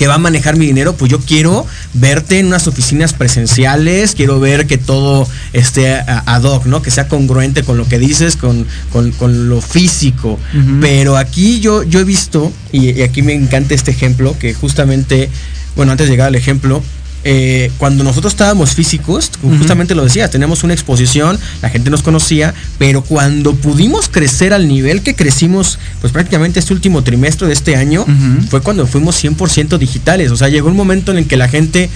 [0.00, 4.40] Que va a manejar mi dinero, pues yo quiero verte en unas oficinas presenciales, quiero
[4.40, 6.80] ver que todo esté ad hoc, ¿no?
[6.80, 10.38] Que sea congruente con lo que dices, con, con- con lo físico.
[10.80, 15.28] Pero aquí yo, yo he visto, y, y aquí me encanta este ejemplo, que justamente,
[15.76, 16.82] bueno, antes de llegar al ejemplo,
[17.22, 22.54] eh, cuando nosotros estábamos físicos, justamente lo decía, tenemos una exposición, la gente nos conocía,
[22.78, 27.76] pero cuando pudimos crecer al nivel que crecimos, pues prácticamente este último trimestre de este
[27.76, 28.06] año,
[28.48, 30.30] fue cuando fuimos 100% digitales.
[30.30, 31.90] O sea, llegó un momento en el que la gente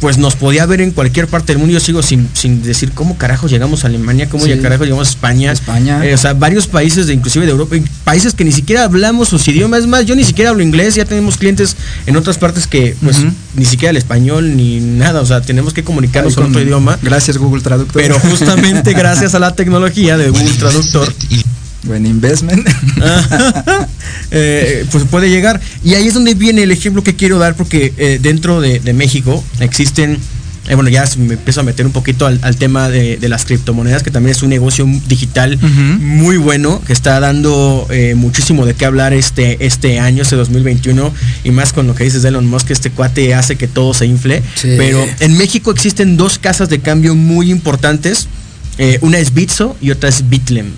[0.00, 1.72] pues nos podía ver en cualquier parte del mundo.
[1.74, 4.50] Yo sigo sin, sin decir cómo carajo llegamos a Alemania, cómo Sí.
[4.50, 5.52] ya carajo llegamos a España.
[5.52, 6.04] España.
[6.06, 9.28] Eh, o sea, varios países, de, inclusive de Europa, y países que ni siquiera hablamos
[9.28, 9.80] sus idiomas.
[9.80, 13.18] Es más, yo ni siquiera hablo inglés, ya tenemos clientes en otras partes que pues
[13.56, 15.20] ni siquiera el español ni nada.
[15.20, 16.98] O sea, tenemos que comunicarnos con con- otro idioma.
[17.02, 18.00] Gracias, Google Traductor.
[18.02, 21.12] Pero justamente gracias a la tecnología de Google Traductor,
[21.82, 22.68] Buen investment.
[24.30, 25.60] eh, pues puede llegar.
[25.82, 28.92] Y ahí es donde viene el ejemplo que quiero dar, porque eh, dentro de, de
[28.92, 30.18] México existen,
[30.68, 33.46] eh, bueno, ya me empiezo a meter un poquito al, al tema de, de las
[33.46, 35.58] criptomonedas, que también es un negocio digital
[35.98, 41.14] muy bueno, que está dando muchísimo de qué hablar este, este año, este 2021,
[41.44, 44.04] y más con lo que dices de Elon Musk, este cuate hace que todo se
[44.04, 44.42] infle.
[44.54, 44.74] Sí.
[44.76, 48.28] Pero en México existen dos casas de cambio muy importantes.
[49.00, 50.72] Una es Bitso y otra es Bitlem.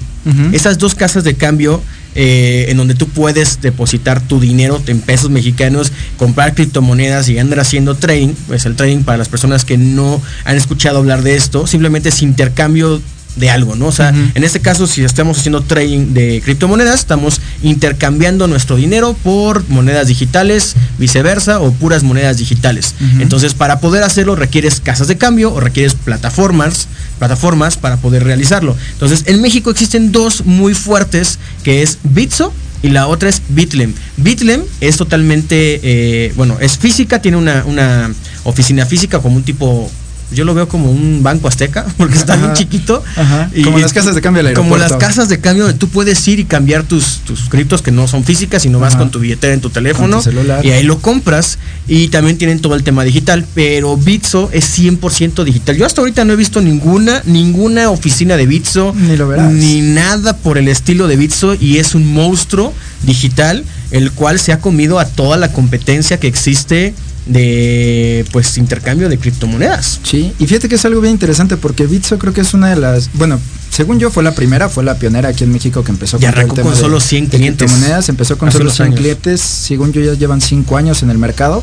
[0.52, 1.82] Esas dos casas de cambio
[2.14, 7.60] eh, en donde tú puedes depositar tu dinero en pesos mexicanos, comprar criptomonedas y andar
[7.60, 11.66] haciendo trading, pues el trading para las personas que no han escuchado hablar de esto,
[11.66, 13.00] simplemente es intercambio
[13.36, 13.86] de algo, ¿no?
[13.86, 19.14] O sea, en este caso, si estamos haciendo trading de criptomonedas, estamos intercambiando nuestro dinero
[19.22, 22.94] por monedas digitales, viceversa, o puras monedas digitales.
[23.18, 28.76] Entonces, para poder hacerlo requieres casas de cambio o requieres plataformas, plataformas para poder realizarlo.
[28.92, 33.94] Entonces, en México existen dos muy fuertes, que es Bitso y la otra es Bitlem.
[34.16, 38.12] Bitlem es totalmente, eh, bueno, es física, tiene una, una
[38.44, 39.90] oficina física como un tipo,
[40.34, 42.54] yo lo veo como un banco azteca, porque está bien Ajá.
[42.54, 43.02] chiquito.
[43.16, 43.50] Ajá.
[43.64, 45.06] Como las casas de cambio del Como las aeropuerto.
[45.14, 48.24] casas de cambio donde tú puedes ir y cambiar tus, tus criptos que no son
[48.24, 49.00] físicas, sino vas Ajá.
[49.00, 50.64] con tu billetera en tu teléfono tu celular.
[50.64, 55.44] y ahí lo compras y también tienen todo el tema digital, pero Bitso es 100%
[55.44, 55.76] digital.
[55.76, 59.52] Yo hasta ahorita no he visto ninguna ninguna oficina de Bitso Ni lo verás.
[59.52, 62.72] ni nada por el estilo de Bitso y es un monstruo
[63.04, 66.94] digital el cual se ha comido a toda la competencia que existe
[67.26, 70.00] de pues intercambio de criptomonedas.
[70.02, 72.76] Sí, y fíjate que es algo bien interesante porque Bitso creo que es una de
[72.76, 73.38] las, bueno,
[73.70, 76.32] según yo fue la primera, fue la pionera aquí en México que empezó Y el
[76.34, 77.66] tema con de- solo 100 de clientes.
[77.70, 79.00] criptomonedas, empezó con solo unos 100 años.
[79.00, 81.62] clientes, según yo ya llevan 5 años en el mercado,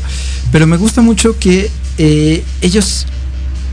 [0.50, 3.06] pero me gusta mucho que eh, ellos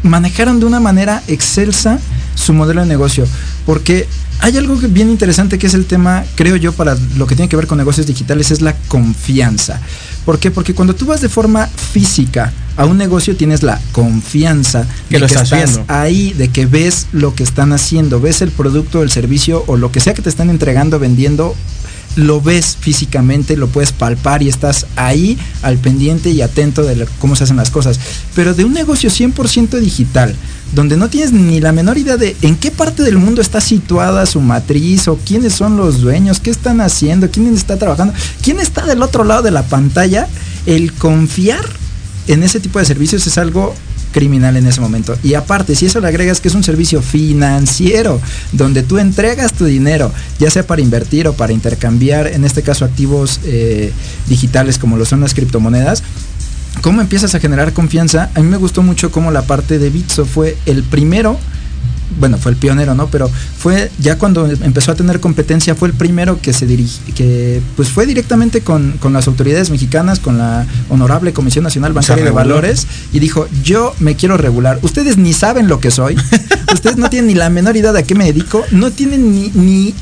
[0.04, 2.00] manejaron de una manera excelsa
[2.36, 3.26] su modelo de negocio,
[3.66, 4.06] porque
[4.40, 7.50] hay algo que bien interesante que es el tema, creo yo, para lo que tiene
[7.50, 9.82] que ver con negocios digitales, es la confianza.
[10.28, 10.52] ¿Por qué?
[10.52, 15.20] Porque cuando tú vas de forma física a un negocio tienes la confianza Que de
[15.22, 15.86] lo estás viendo.
[15.88, 19.90] ahí, de que ves lo que están haciendo, ves el producto, el servicio o lo
[19.90, 21.56] que sea que te están entregando, vendiendo,
[22.18, 27.36] lo ves físicamente, lo puedes palpar y estás ahí al pendiente y atento de cómo
[27.36, 28.00] se hacen las cosas.
[28.36, 30.36] Pero de un negocio 100% digital,
[30.74, 34.26] donde no tienes ni la menor idea de en qué parte del mundo está situada
[34.26, 38.86] su matriz o quiénes son los dueños, qué están haciendo, quién está trabajando, quién está
[38.86, 40.28] del otro lado de la pantalla,
[40.66, 41.66] el confiar
[42.28, 43.76] en ese tipo de servicios es algo
[44.18, 45.16] criminal en ese momento.
[45.22, 48.20] Y aparte, si eso le agregas que es un servicio financiero,
[48.52, 52.84] donde tú entregas tu dinero, ya sea para invertir o para intercambiar, en este caso
[52.84, 53.92] activos eh,
[54.28, 56.02] digitales como lo son las criptomonedas,
[56.82, 58.32] ¿cómo empiezas a generar confianza?
[58.34, 61.38] A mí me gustó mucho cómo la parte de Bitso fue el primero
[62.20, 63.08] bueno, fue el pionero, ¿no?
[63.08, 67.62] Pero fue ya cuando empezó a tener competencia, fue el primero que se dirige, que
[67.76, 72.32] pues fue directamente con, con, las autoridades mexicanas, con la honorable Comisión Nacional Bancaria de
[72.32, 74.80] Valores, y dijo, yo me quiero regular.
[74.82, 76.16] Ustedes ni saben lo que soy,
[76.74, 79.52] ustedes no tienen ni la menor idea de a qué me dedico, no tienen ni,
[79.54, 79.94] ni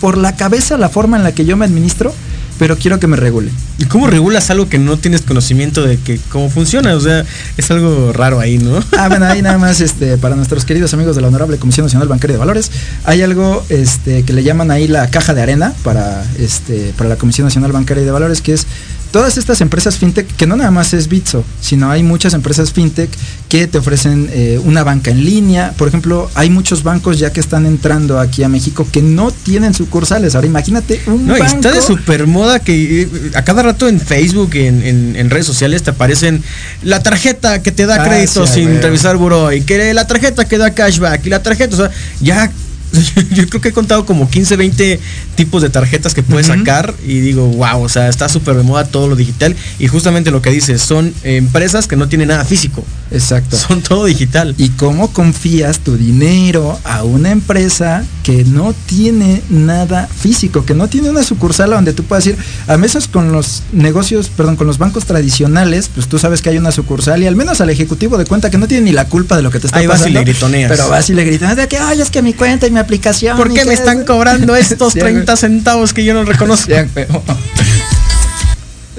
[0.00, 2.12] por la cabeza la forma en la que yo me administro
[2.60, 3.50] pero quiero que me regule.
[3.78, 6.94] ¿Y cómo regulas algo que no tienes conocimiento de que cómo funciona?
[6.94, 7.24] O sea,
[7.56, 8.84] es algo raro ahí, ¿no?
[8.98, 12.06] Ah, bueno, ahí nada más, este, para nuestros queridos amigos de la Honorable Comisión Nacional
[12.08, 12.70] Bancaria de Valores,
[13.04, 17.16] hay algo este, que le llaman ahí la caja de arena para, este, para la
[17.16, 18.66] Comisión Nacional Bancaria de Valores, que es
[19.10, 23.10] todas estas empresas fintech, que no nada más es Bitso, sino hay muchas empresas fintech
[23.48, 25.72] que te ofrecen eh, una banca en línea.
[25.76, 29.74] Por ejemplo, hay muchos bancos ya que están entrando aquí a México que no tienen
[29.74, 30.34] sucursales.
[30.34, 31.46] Ahora imagínate un no, banco.
[31.46, 35.82] está de super moda que eh, a cada rato en Facebook, en, en, redes sociales
[35.82, 36.42] te aparecen
[36.82, 40.72] la tarjeta que te da crédito sin revisar buró y que la tarjeta que da
[40.72, 42.50] cashback y la tarjeta, o sea, ya
[43.32, 45.00] yo creo que he contado como 15, 20
[45.36, 48.84] tipos de tarjetas que puedes sacar y digo, wow, o sea, está súper de moda
[48.84, 52.84] todo lo digital y justamente lo que dices, son empresas que no tienen nada físico.
[53.10, 53.56] Exacto.
[53.56, 54.54] Son todo digital.
[54.58, 60.88] ¿Y cómo confías tu dinero a una empresa que no tiene nada físico, que no
[60.88, 62.36] tiene una sucursal donde tú puedas ir?
[62.66, 66.58] A veces con los negocios, perdón, con los bancos tradicionales, pues tú sabes que hay
[66.58, 69.36] una sucursal y al menos al ejecutivo de cuenta que no tiene ni la culpa
[69.36, 70.04] de lo que te está Ahí pasando.
[70.04, 70.70] Vas y le gritoneas.
[70.70, 73.36] Pero vas y le gritoneas de que, ay, es que mi cuenta y mi aplicación.
[73.36, 76.72] ¿Por qué me están cobrando estos 30 centavos que yo no reconozco?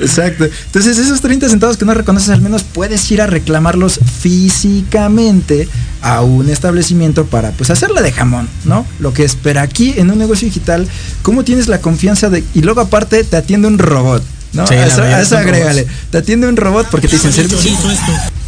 [0.02, 0.46] Exacto.
[0.66, 5.68] Entonces esos 30 centavos que no reconoces al menos puedes ir a reclamarlos físicamente
[6.02, 8.86] a un establecimiento para pues hacerla de jamón, ¿no?
[9.00, 10.88] Lo que espera aquí en un negocio digital,
[11.22, 12.44] ¿cómo tienes la confianza de...
[12.54, 14.24] Y luego aparte te atiende un robot.
[14.54, 14.68] ¿no?
[14.68, 15.88] Sí, a eso, verdad, a eso agrégale.
[16.10, 17.72] Te atiende un robot porque te dicen servicio.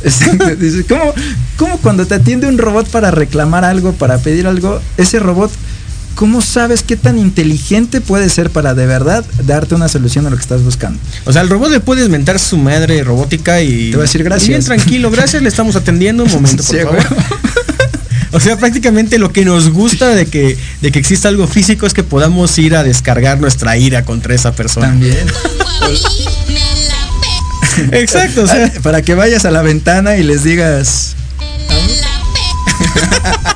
[0.03, 0.45] Exacto.
[0.89, 1.13] ¿cómo,
[1.57, 5.51] ¿Cómo cuando te atiende un robot para reclamar algo, para pedir algo, ese robot
[6.15, 10.35] ¿cómo sabes qué tan inteligente puede ser para de verdad darte una solución a lo
[10.35, 10.99] que estás buscando?
[11.25, 13.91] O sea, al robot le puedes mentar su madre robótica y.
[13.91, 14.49] Te va a decir gracias.
[14.49, 17.03] Bien tranquilo, gracias, le estamos atendiendo un momento, por sí, favor.
[18.33, 21.93] O sea, prácticamente lo que nos gusta de que, de que exista algo físico es
[21.93, 24.87] que podamos ir a descargar nuestra ira contra esa persona.
[24.87, 25.27] También.
[27.91, 28.73] Exacto, o sea.
[28.81, 31.15] Para que vayas a la ventana y les digas.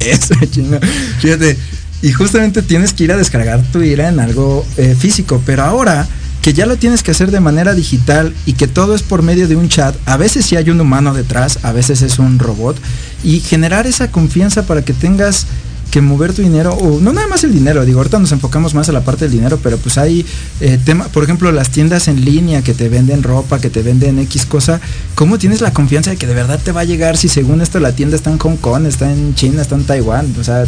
[0.06, 0.78] Eso, chingo.
[1.20, 1.56] Fíjate.
[2.02, 5.42] Y justamente tienes que ir a descargar tu ira en algo eh, físico.
[5.44, 6.08] Pero ahora
[6.40, 9.46] que ya lo tienes que hacer de manera digital y que todo es por medio
[9.46, 12.76] de un chat, a veces sí hay un humano detrás, a veces es un robot.
[13.22, 15.46] Y generar esa confianza para que tengas
[15.90, 18.88] que mover tu dinero, o no nada más el dinero, digo, ahorita nos enfocamos más
[18.88, 20.24] a la parte del dinero, pero pues hay
[20.60, 24.18] eh, tema, por ejemplo, las tiendas en línea que te venden ropa, que te venden
[24.20, 24.80] X cosa,
[25.14, 27.80] ¿cómo tienes la confianza de que de verdad te va a llegar si según esto
[27.80, 30.34] la tienda está en Hong Kong, está en China, está en Taiwán?
[30.38, 30.64] O sea,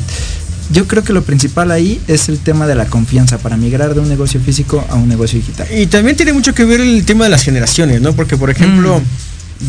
[0.73, 4.01] yo creo que lo principal ahí es el tema de la confianza para migrar de
[4.01, 5.67] un negocio físico a un negocio digital.
[5.71, 8.15] Y también tiene mucho que ver el tema de las generaciones, ¿no?
[8.15, 9.03] Porque, por ejemplo, mm.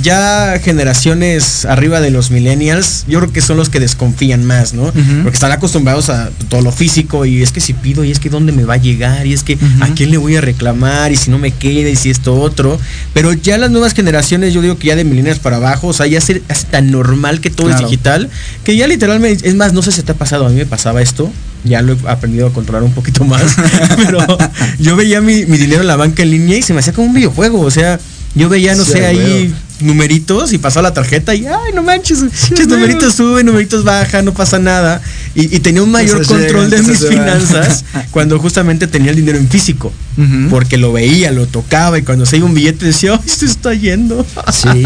[0.02, 4.84] Ya generaciones arriba de los millennials, yo creo que son los que desconfían más, ¿no?
[4.84, 5.24] Uh -huh.
[5.24, 8.30] Porque están acostumbrados a todo lo físico y es que si pido y es que
[8.30, 9.84] dónde me va a llegar y es que uh -huh.
[9.84, 12.80] a quién le voy a reclamar y si no me queda y si esto otro.
[13.14, 16.08] Pero ya las nuevas generaciones, yo digo que ya de millennials para abajo, o sea,
[16.08, 17.86] ya se hace tan normal que todo claro.
[17.86, 18.30] es digital,
[18.64, 21.02] que ya literalmente, es más, no sé si te ha pasado, a mí me pasaba
[21.02, 21.32] esto,
[21.64, 23.56] ya lo he aprendido a controlar un poquito más,
[23.98, 24.26] pero
[24.80, 27.08] yo veía mi, mi dinero en la banca en línea y se me hacía como
[27.08, 28.00] un videojuego, o sea,
[28.36, 29.54] yo veía, no sí, sé, ahí
[29.84, 34.34] numeritos y pasaba la tarjeta y, ay, no manches, sí, numeritos suben, numeritos bajan, no
[34.34, 35.02] pasa nada.
[35.36, 39.18] Y, y tenía un mayor eso control llega, de mis finanzas cuando justamente tenía el
[39.18, 39.92] dinero en físico.
[40.16, 40.50] Uh -huh.
[40.50, 43.74] Porque lo veía, lo tocaba y cuando se iba un billete decía, ay, se está
[43.74, 44.26] yendo.
[44.54, 44.86] Sí,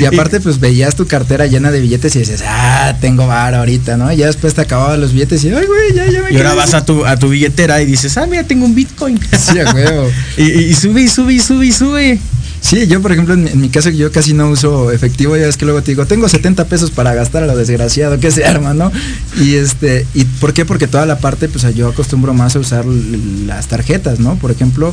[0.00, 3.96] y aparte pues veías tu cartera llena de billetes y dices, ah, tengo bar ahorita,
[3.96, 4.10] ¿no?
[4.10, 6.54] Y ya después te acababan los billetes y, ay, güey, ya, ya me Y ahora
[6.54, 9.20] vas a tu, a tu billetera y dices, ah, mira, tengo un Bitcoin.
[9.36, 10.10] Sí, a huevo.
[10.36, 12.20] y, y, sube y sube y sube y sube.
[12.68, 15.56] Sí, yo por ejemplo en, en mi caso yo casi no uso efectivo, ya es
[15.56, 18.74] que luego te digo, tengo 70 pesos para gastar a lo desgraciado que se arma,
[18.74, 18.90] ¿no?
[19.40, 20.64] Y este, ¿y por qué?
[20.64, 24.34] Porque toda la parte, pues yo acostumbro más a usar las tarjetas, ¿no?
[24.34, 24.92] Por ejemplo,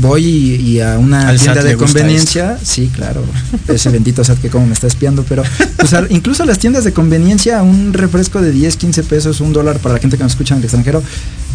[0.00, 3.24] voy y, y a una Al tienda de conveniencia, sí, claro,
[3.66, 5.42] ese bendito SAT que como me está espiando, pero
[5.76, 9.78] pues al- incluso las tiendas de conveniencia, un refresco de 10, 15 pesos, un dólar
[9.80, 11.02] para la gente que nos escucha en el extranjero,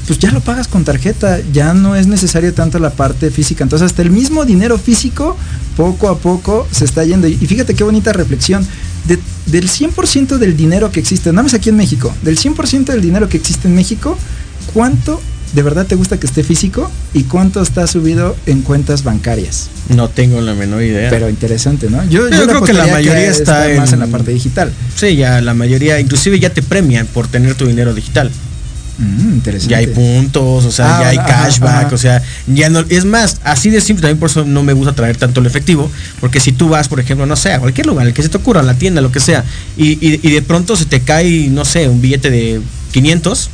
[0.08, 3.64] pues ya lo pagas con tarjeta, ya no es necesario tanto la parte física.
[3.64, 5.38] Entonces hasta el mismo dinero físico,
[5.78, 7.28] poco a poco se está yendo.
[7.28, 8.68] Y fíjate qué bonita reflexión.
[9.08, 13.02] De- del 100% del dinero que existe, nada más aquí en México, del 100% del
[13.02, 14.18] dinero que existe en México,
[14.74, 15.22] ¿cuánto
[15.54, 19.70] de verdad te gusta que esté físico y cuánto está subido en cuentas bancarias?
[19.90, 21.10] No tengo la menor idea.
[21.10, 22.04] Pero interesante, ¿no?
[22.06, 24.72] Yo, Yo le creo que la mayoría está más en en- la parte digital.
[24.96, 28.32] Sí, ya la mayoría, inclusive ya te premian por tener tu dinero digital.
[28.98, 29.72] Mm, interesante.
[29.72, 31.96] Ya hay puntos, o sea, Ah, ya hay ajá, cashback, ajá.
[31.96, 34.94] o sea, ya no, es más, así de simple, también por eso no me gusta
[34.94, 38.06] traer tanto el efectivo, porque si tú vas, por ejemplo, no sé, a cualquier lugar,
[38.06, 39.44] el que se te ocurra, a la tienda, lo que sea,
[39.78, 43.50] y, y- y de pronto se te cae, no sé, un billete de 500,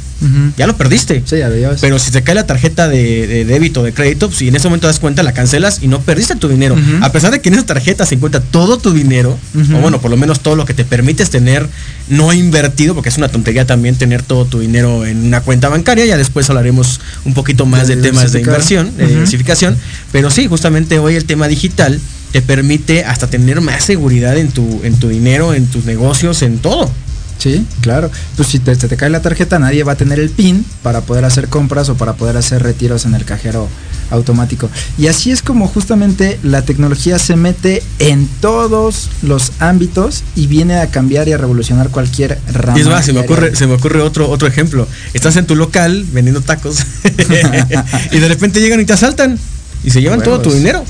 [0.58, 1.24] Ya lo perdiste.
[1.26, 1.80] Sí, adiós.
[1.82, 4.68] Pero si te cae la tarjeta de, de débito, de crédito, pues, si en ese
[4.68, 6.76] momento das cuenta, la cancelas y no perdiste tu dinero.
[7.02, 9.38] A pesar de que en esa tarjeta se encuentra todo tu dinero,
[9.74, 11.68] o bueno, por lo menos todo lo que te permites tener
[12.10, 16.06] no invertido, porque es una tontería también tener todo tu dinero en una cuenta bancaria.
[16.06, 19.78] Ya después hablaremos un poquito más De de, temas de inversión, de diversificación.
[20.12, 22.00] Pero sí, justamente hoy el tema digital
[22.32, 26.60] te permite hasta tener más seguridad en tu, en tu dinero, en tus negocios, en
[26.60, 26.92] todo.
[27.40, 28.12] Sí, claro.
[28.36, 31.02] Pues si te, se te cae la tarjeta, nadie va a tener el PIN para
[31.02, 33.68] poder hacer compras o para poder hacer retiros en el cajero
[34.12, 34.70] automático.
[34.98, 40.80] Y así es como justamente la tecnología se mete en todos los ámbitos y viene
[40.80, 42.78] a cambiar y a revolucionar cualquier rama.
[42.78, 44.88] Y es más, se me ocurre, se me ocurre otro, otro ejemplo.
[45.14, 46.78] Estás en tu local vendiendo tacos
[48.12, 49.40] y de repente llegan y te asaltan
[49.84, 50.84] y se llevan todo tu dinero.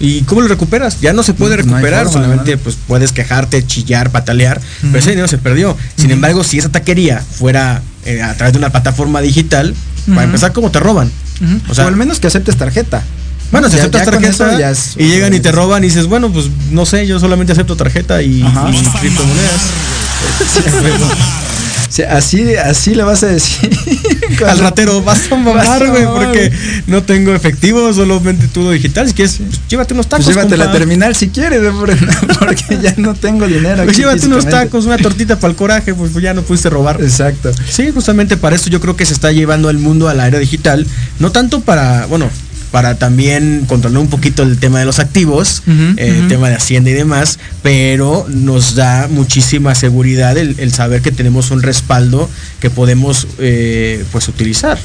[0.00, 1.00] ¿Y cómo lo recuperas?
[1.00, 2.62] Ya no se puede No, no hay recuperar, forma, solamente ¿no?
[2.62, 5.76] pues puedes quejarte, chillar, patalear, pero ese dinero se perdió.
[5.96, 9.74] Sin embargo, si esa taquería fuera eh, a través de una plataforma digital,
[10.08, 11.10] para empezar, ¿cómo te roban?
[11.68, 13.02] O sea- o al menos que aceptes tarjeta.
[13.52, 15.88] Bueno, si Ya- aceptas ya tarjeta eso ya es- y llegan y te roban y
[15.88, 19.60] dices, bueno, pues no sé, yo solamente acepto tarjeta y, y criptomonedas.
[22.04, 23.70] Así, así le vas a decir.
[24.46, 26.52] Al ratero, vas a mamar, güey, porque
[26.86, 29.08] no tengo efectivo, solamente todo digital.
[29.08, 30.26] Si quieres, pues, llévate unos tacos.
[30.26, 31.60] Pues llévate la terminal si quieres.
[31.72, 31.90] Por-
[32.38, 33.84] porque ya no tengo dinero.
[33.84, 37.00] Pues llévate unos tacos, una tortita para el coraje, pues, pues ya no pudiste robar.
[37.00, 37.50] Exacto.
[37.68, 40.38] Sí, justamente para eso yo creo que se está llevando el mundo a la era
[40.38, 40.86] digital.
[41.18, 42.30] No tanto para, bueno,
[42.70, 46.28] para también controlar un poquito el tema de los activos, eh, ujú.
[46.28, 51.50] tema de Hacienda y demás, pero nos da muchísima seguridad el, el saber que tenemos
[51.50, 52.28] un respaldo
[52.60, 54.78] que podemos eh, pues utilizar.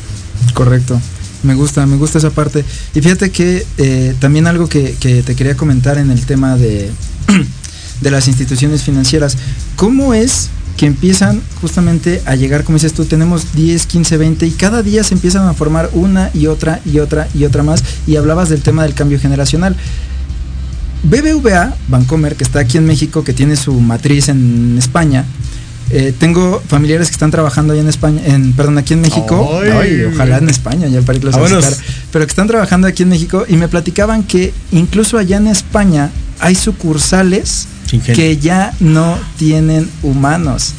[0.54, 1.00] Correcto.
[1.44, 2.66] Me gusta, me gusta esa parte.
[2.96, 6.90] Y fíjate que eh, también algo que, que te quería comentar en el tema de,
[8.02, 9.38] de las instituciones financieras.
[9.76, 14.52] ¿Cómo es que empiezan justamente a llegar, como dices tú, tenemos 10, 15, 20 y
[14.52, 17.84] cada día se empiezan a formar una y otra y otra y otra más?
[18.08, 19.76] Y hablabas del tema del cambio generacional.
[21.04, 25.26] BBVA, Bancomer, que está aquí en México, que tiene su matriz en España,
[25.92, 29.60] eh, tengo familiares que están trabajando allá en España, en, perdón, aquí en México.
[29.62, 29.70] Ay.
[29.70, 31.74] Ay, ojalá en España, ya para irlos a visitar.
[32.12, 36.10] Pero que están trabajando aquí en México y me platicaban que incluso allá en España
[36.40, 37.68] hay sucursales
[38.16, 40.74] Que ya no tienen humanos.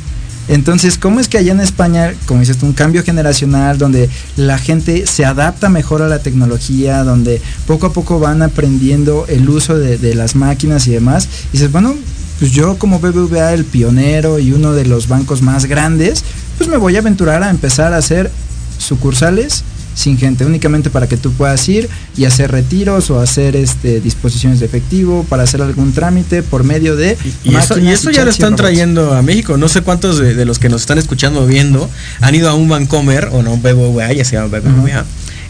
[0.48, 5.06] Entonces, ¿cómo es que allá en España, como dices un cambio generacional donde la gente
[5.06, 9.98] se adapta mejor a la tecnología, donde poco a poco van aprendiendo el uso de,
[9.98, 11.28] de las máquinas y demás?
[11.48, 11.96] Y dices, bueno,
[12.38, 16.22] pues yo como BBVA, el pionero y uno de los bancos más grandes,
[16.58, 18.30] pues me voy a aventurar a empezar a hacer
[18.78, 19.64] sucursales
[19.96, 24.60] sin gente, únicamente para que tú puedas ir y hacer retiros o hacer este disposiciones
[24.60, 28.30] de efectivo, para hacer algún trámite por medio de Y eso, y eso ya lo
[28.30, 28.62] y están robots.
[28.62, 29.56] trayendo a México.
[29.56, 31.90] No sé cuántos de, de los que nos están escuchando o viendo
[32.20, 35.04] han ido a un Bancomer o no, BBVA, ya se llama BBVA.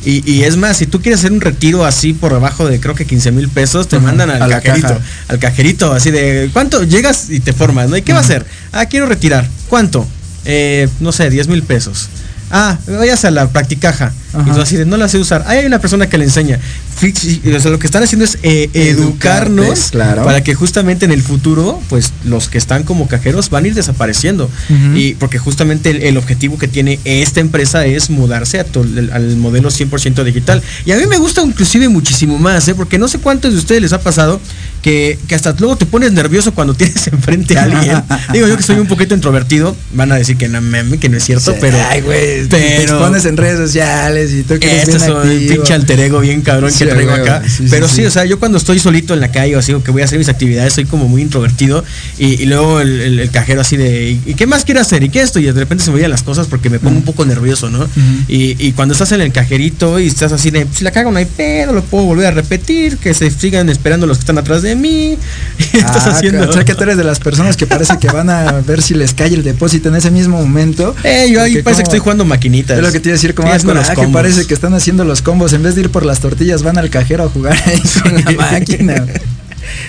[0.05, 2.95] Y, y es más, si tú quieres hacer un retiro así por debajo de creo
[2.95, 4.87] que 15 mil pesos, te mandan al a cajerito.
[4.89, 5.01] caja.
[5.27, 6.85] Al cajerito, así de ¿cuánto?
[6.85, 7.97] Llegas y te formas, ¿no?
[7.97, 8.47] ¿Y qué va a hacer?
[8.73, 9.49] Ah, quiero retirar.
[9.69, 10.07] ¿Cuánto?
[10.45, 12.09] Eh, no sé, 10 mil pesos.
[12.53, 14.13] Ah, vayas a la practicaja.
[14.37, 14.55] Y Ajá.
[14.55, 15.45] tú así de, no la sé usar.
[15.47, 16.59] Ahí hay una persona que le enseña.
[16.97, 20.25] O sea, lo que están haciendo es eh, Educarte, educarnos claro.
[20.25, 23.75] para que justamente en el futuro, pues los que están como cajeros van a ir
[23.75, 24.51] desapareciendo.
[24.95, 28.67] Y porque justamente el, el objetivo que tiene esta empresa es mudarse a
[29.13, 30.63] al modelo 100% digital.
[30.85, 32.75] Y a mí me gusta inclusive muchísimo más, ¿eh?
[32.75, 34.41] porque no sé cuántos de ustedes les ha pasado
[34.83, 38.03] que, que hasta luego te pones nervioso cuando tienes enfrente a alguien.
[38.33, 40.61] Digo yo que soy un poquito introvertido, van a decir que no,
[40.99, 41.79] que no es cierto, Sí, pero...
[41.89, 46.21] Ay, güey, te expones en redes sociales que eres Este es un pinche alter ego
[46.21, 47.43] bien cabrón Sí, que traigo güey, acá.
[47.49, 48.05] sí, Pero sí, sí.
[48.07, 50.05] o sea, yo cuando estoy solito en la calle o así, o que voy a
[50.07, 51.85] hacer mis actividades, soy como muy introvertido.
[52.19, 55.03] Y, y luego el, el- el cajero así de, ¿y qué más quiere hacer?
[55.03, 55.39] ¿Y qué esto?
[55.41, 57.89] Y de repente se me olvidan las cosas porque me pongo un poco nervioso, ¿no?
[58.29, 61.19] y, y cuando estás en el cajerito y estás así de, si la cago no
[61.19, 64.63] hay pedo, lo puedo volver a repetir, que se sigan esperando los que están atrás
[64.63, 65.17] de mí.
[65.73, 66.49] Estás Ah, haciendo...
[66.49, 68.95] O sea que tú eres de las personas que parece que van a ver si
[68.95, 70.95] les cae el depósito en ese mismo momento.
[71.05, 72.77] Eh, yo ahí parece que estoy jugando maquinitas.
[72.79, 74.23] Es lo que te iba a decir, como ah, los que combos.
[74.23, 75.53] parece que están haciendo los combos.
[75.53, 78.31] En vez de ir por las tortillas, van al cajero a jugar ahí con la
[78.33, 79.07] máquina.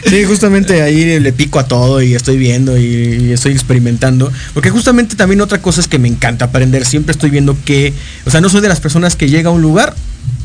[0.08, 4.32] Sí, justamente ahí le pico a todo y estoy viendo y, estoy experimentando.
[4.56, 6.84] Porque justamente también otra cosa es que me encanta aprender.
[6.84, 7.94] Siempre estoy viendo que,
[8.26, 9.94] o sea, no soy de las personas que llega a un lugar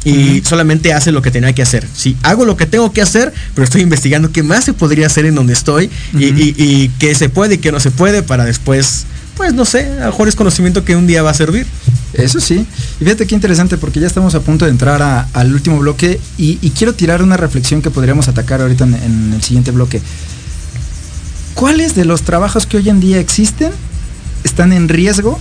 [0.04, 1.86] y solamente hace lo que tenía que hacer.
[1.96, 5.24] Sí, hago lo que tengo que hacer, pero estoy investigando qué más se podría hacer
[5.24, 8.44] en donde estoy y, y- y qué se puede y qué no se puede para
[8.44, 9.06] después,
[9.36, 11.66] pues no sé, a lo mejor es conocimiento que un día va a servir.
[12.14, 12.66] Eso sí.
[13.00, 16.20] Y fíjate qué interesante porque ya estamos a punto de entrar a- al último bloque
[16.38, 20.00] y, y quiero tirar una reflexión que podríamos atacar ahorita en, en el siguiente bloque.
[21.54, 23.70] ¿Cuáles de los trabajos que hoy en día existen
[24.44, 25.38] están en riesgo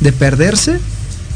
[0.00, 0.78] de perderse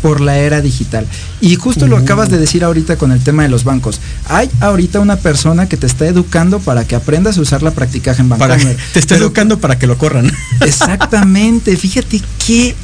[0.03, 1.07] por la era digital?
[1.41, 2.01] Y justo lo Uh.
[2.01, 4.01] acabas de decir ahorita con el tema de los bancos.
[4.29, 8.21] Hay ahorita una persona que te está educando para que aprendas a usar la practicaje
[8.23, 8.77] en Para Bancomer.
[8.93, 10.31] te está Pero- educando para que lo corran.
[10.61, 12.75] Exactamente, fíjate qué,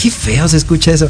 [0.00, 1.08] qué feo se escucha eso.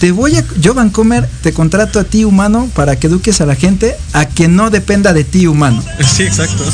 [0.00, 3.54] Te voy a, yo Vancomer, te contrato a ti humano para que eduques a la
[3.54, 5.82] gente a que no dependa de ti humano.
[6.04, 6.64] Sí, exacto.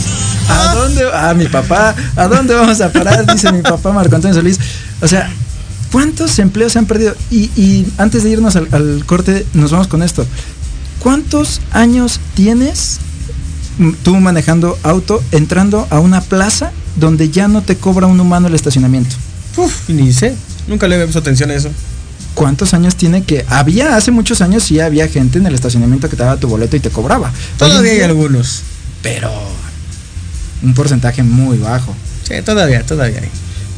[0.48, 1.02] ¿A dónde?
[1.12, 3.26] Ah, mi papá, ¿a dónde vamos a parar?
[3.30, 4.58] Dice mi papá Marco Antonio Solís.
[5.02, 5.30] O sea,
[5.92, 7.14] ¿cuántos empleos se han perdido?
[7.30, 10.26] Y, y antes de irnos al, al corte, nos vamos con esto.
[10.98, 12.98] ¿Cuántos años tienes
[14.02, 18.54] tú manejando auto, entrando a una plaza donde ya no te cobra un humano el
[18.54, 19.14] estacionamiento?
[19.56, 20.34] Uf, ni sé.
[20.70, 21.68] Nunca le he puesto atención a eso.
[22.34, 26.16] ¿Cuántos años tiene que había hace muchos años sí había gente en el estacionamiento que
[26.16, 27.32] te daba tu boleto y te cobraba?
[27.58, 28.62] Todavía hay algunos.
[29.02, 29.30] pero
[30.62, 31.94] un porcentaje muy bajo.
[32.22, 33.28] Sí, todavía, todavía hay.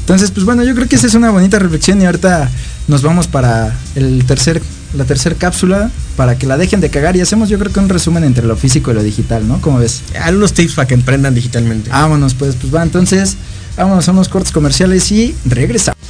[0.00, 2.50] Entonces, pues bueno, yo creo que esa es una bonita reflexión y ahorita
[2.88, 4.60] nos vamos para el tercer
[4.94, 7.88] la tercer cápsula para que la dejen de cagar y hacemos yo creo que un
[7.88, 9.60] resumen entre lo físico y lo digital, ¿no?
[9.62, 10.02] ¿Cómo ves?
[10.20, 11.88] Algunos tips para que emprendan digitalmente.
[11.88, 13.36] Vámonos, pues, pues va, entonces,
[13.76, 16.01] vámonos a unos cortes comerciales y regresamos.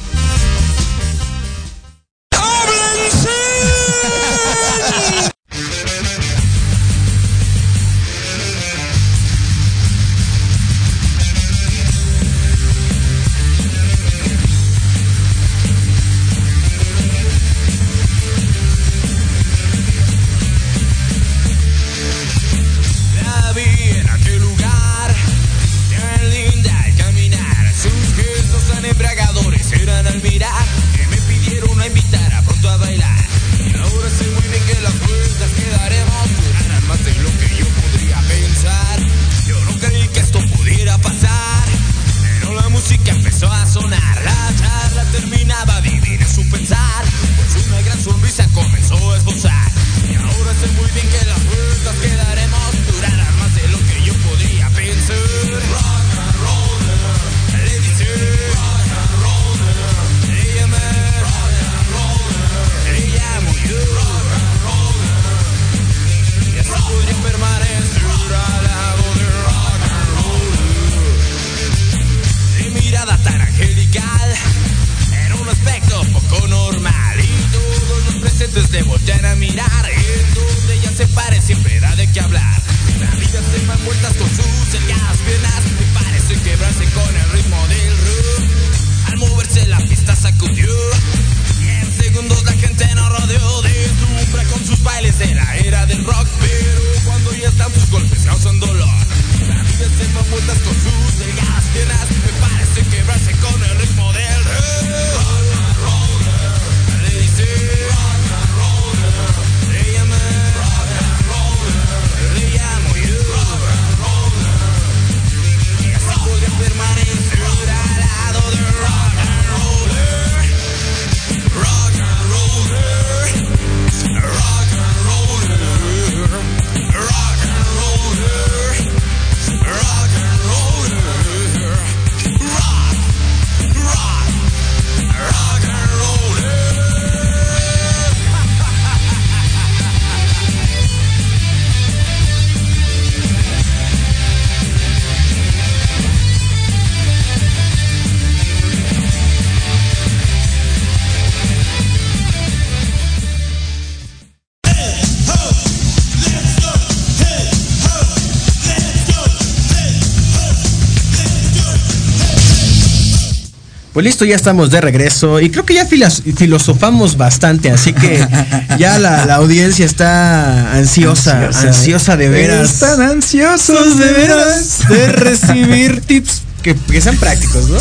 [163.93, 168.25] Pues listo, ya estamos de regreso y creo que ya filosofamos bastante, así que
[168.79, 172.17] ya la, la audiencia está ansiosa, ansiosa, Ansiosa.
[172.17, 172.73] de veras.
[172.73, 177.77] Están ansiosos de veras de recibir tips que, que sean prácticos, ¿no?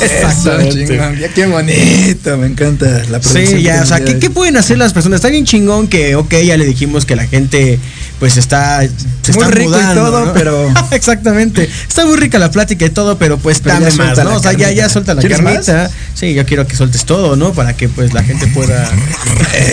[0.00, 0.98] Exactamente.
[1.20, 4.92] Ya qué bonito, me encanta la producción Sí, ya, o sea, ¿qué, pueden hacer las
[4.92, 5.16] personas?
[5.18, 7.78] Está bien chingón que, ok, ya le dijimos que la gente
[8.18, 10.32] pues está se Muy está rico y todo, ¿no?
[10.32, 11.68] pero- exactamente.
[11.88, 14.88] Está muy rica la plática y todo, pero pues Pero dame O sea, ya, ya
[14.88, 15.90] suelta la ¿Quieres carnita.
[16.14, 17.52] Sí, yo quiero que sueltes todo, ¿no?
[17.52, 18.90] Para que pues la gente pueda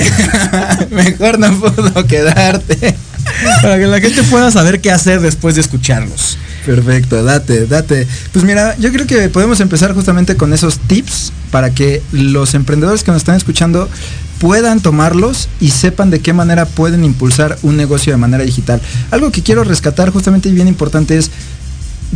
[0.92, 2.96] Mejor no puedo quedarte.
[3.62, 6.38] para que la gente pueda saber qué hacer después de escucharnos.
[6.66, 8.08] Perfecto, date, date.
[8.32, 13.04] Pues mira, yo creo que podemos empezar justamente con esos tips para que los emprendedores
[13.04, 13.90] que nos están escuchando
[14.40, 18.82] puedan tomarlos y sepan de qué manera pueden impulsar un negocio de manera digital.
[19.12, 21.32] Algo que quiero rescatar justamente y bien importante es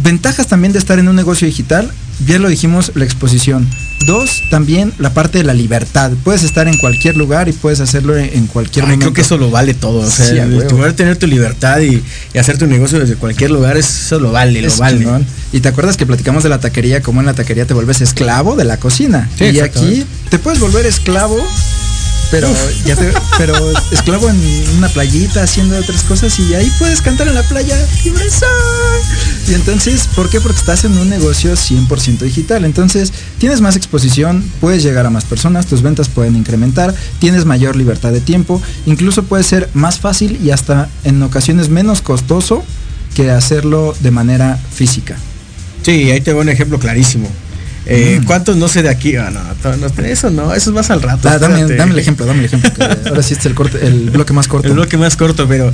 [0.04, 1.92] ventajas también de estar en un negocio digital.
[2.26, 3.68] Ya lo dijimos, la exposición.
[4.08, 6.12] Dos, también la parte de la libertad.
[6.24, 9.06] Puedes estar en cualquier lugar y puedes hacerlo en, cualquier Ay, momento.
[9.06, 10.00] creo que eso lo vale todo.
[10.00, 10.78] O sea, Sí, a el huevo.
[10.78, 12.02] poder tener tu libertad y,
[12.34, 14.98] y hacer tu negocio desde cualquier lugar, eso lo vale, lo Es vale.
[15.00, 15.26] chingón.
[15.54, 18.56] Y te acuerdas que platicamos de la taquería, como en la taquería te vuelves esclavo
[18.56, 19.30] de la cocina.
[19.38, 21.38] Sí, y aquí te puedes volver esclavo,
[22.32, 22.50] pero
[22.86, 23.56] ya te- pero
[23.92, 24.40] esclavo en
[24.78, 29.37] una playita haciendo otras cosas y ahí puedes cantar en la playa libre soy.
[29.48, 30.42] Y entonces, ¿por qué?
[30.42, 32.66] Porque estás en un negocio 100% digital.
[32.66, 37.78] Entonces, tienes más exposición, puedes llegar a más personas, tus ventas pueden incrementar, tienes mayor
[37.78, 42.64] libertad de tiempo, incluso puede ser más fácil y hasta en ocasiones menos costoso
[43.16, 45.16] que hacerlo de manera física.
[45.84, 47.30] Sí, ahí te doy un ejemplo clarísimo.
[47.90, 48.26] Eh, Mm.
[48.26, 49.16] ¿Cuántos no sé de aquí?
[49.16, 49.40] Ah, no,
[50.06, 51.30] eso no, eso es más al rato.
[51.30, 52.70] Da- dame, el ejemplo, dame el ejemplo.
[52.74, 54.68] que ahora sí es el, corte, el bloque más corto.
[54.68, 55.74] El bloque más corto, pero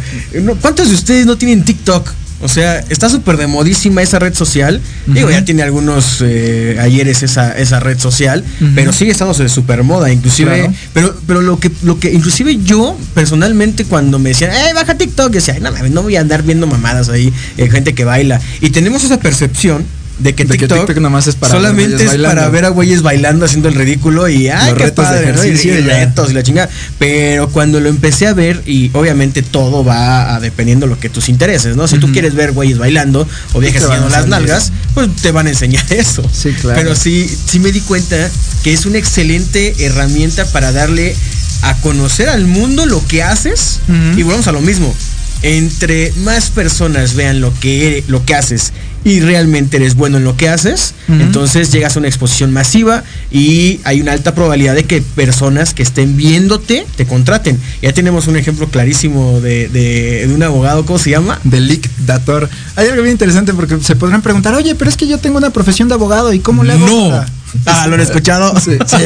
[0.62, 2.12] ¿cuántos de ustedes no tienen TikTok?
[2.44, 4.82] O sea, está súper de modísima esa red social.
[5.08, 8.44] Digo, ya tiene algunos eh, ayeres esa, esa red social,
[8.76, 10.52] pero sigue estando de super moda, inclusive.
[10.52, 10.74] Claro.
[10.94, 15.28] Pero, pero lo que, lo que, inclusive yo, personalmente, cuando me decían, eh, baja TikTok,
[15.28, 18.41] yo decía, "Ay, no no voy a andar viendo mamadas ahí, eh, gente que baila.
[18.60, 19.86] Y tenemos esa percepción
[20.20, 23.01] de que De que TikTok, TikTok nomás es para solamente es para ver a güeyes
[23.01, 25.43] bailando haciendo el ridículo y ay Los qué retos de padre, ¿no?
[25.43, 26.70] Y- ejercicio y y retos y la chingada.
[26.99, 31.30] Pero cuando lo empecé a ver, y obviamente todo va a dependiendo lo que tus
[31.30, 31.88] intereses, ¿no?
[31.88, 35.49] Si tú quieres ver güeyes bailando o viejas enseñando las nalgas, pues te van a
[35.49, 36.24] enseñar eso.
[36.32, 36.80] Sí, claro.
[36.80, 38.30] Pero sí, sí me di cuenta
[38.64, 41.16] que es una excelente herramienta para darle
[41.64, 43.80] a conocer al mundo lo que haces.
[44.16, 44.93] Y volvemos a lo mismo.
[45.41, 48.72] Entre más personas vean lo que, lo que haces
[49.06, 53.80] y realmente eres bueno en lo que haces, entonces llegas a una exposición masiva y
[53.84, 57.60] hay una alta probabilidad de que personas que estén viéndote te contraten.
[57.82, 61.39] Ya tenemos un ejemplo clarísimo de, de- de un abogado, ¿cómo se llama?
[61.43, 62.49] de Leak Dator.
[62.76, 65.49] Hay algo bien interesante porque se podrán preguntar, oye, pero es que yo tengo una
[65.49, 66.86] profesión de abogado y cómo le hago?
[66.88, 67.10] No.
[67.10, 67.28] para-?"
[67.66, 68.60] Ah, ¿lo han escuchado?
[68.60, 68.97] Sí, sí,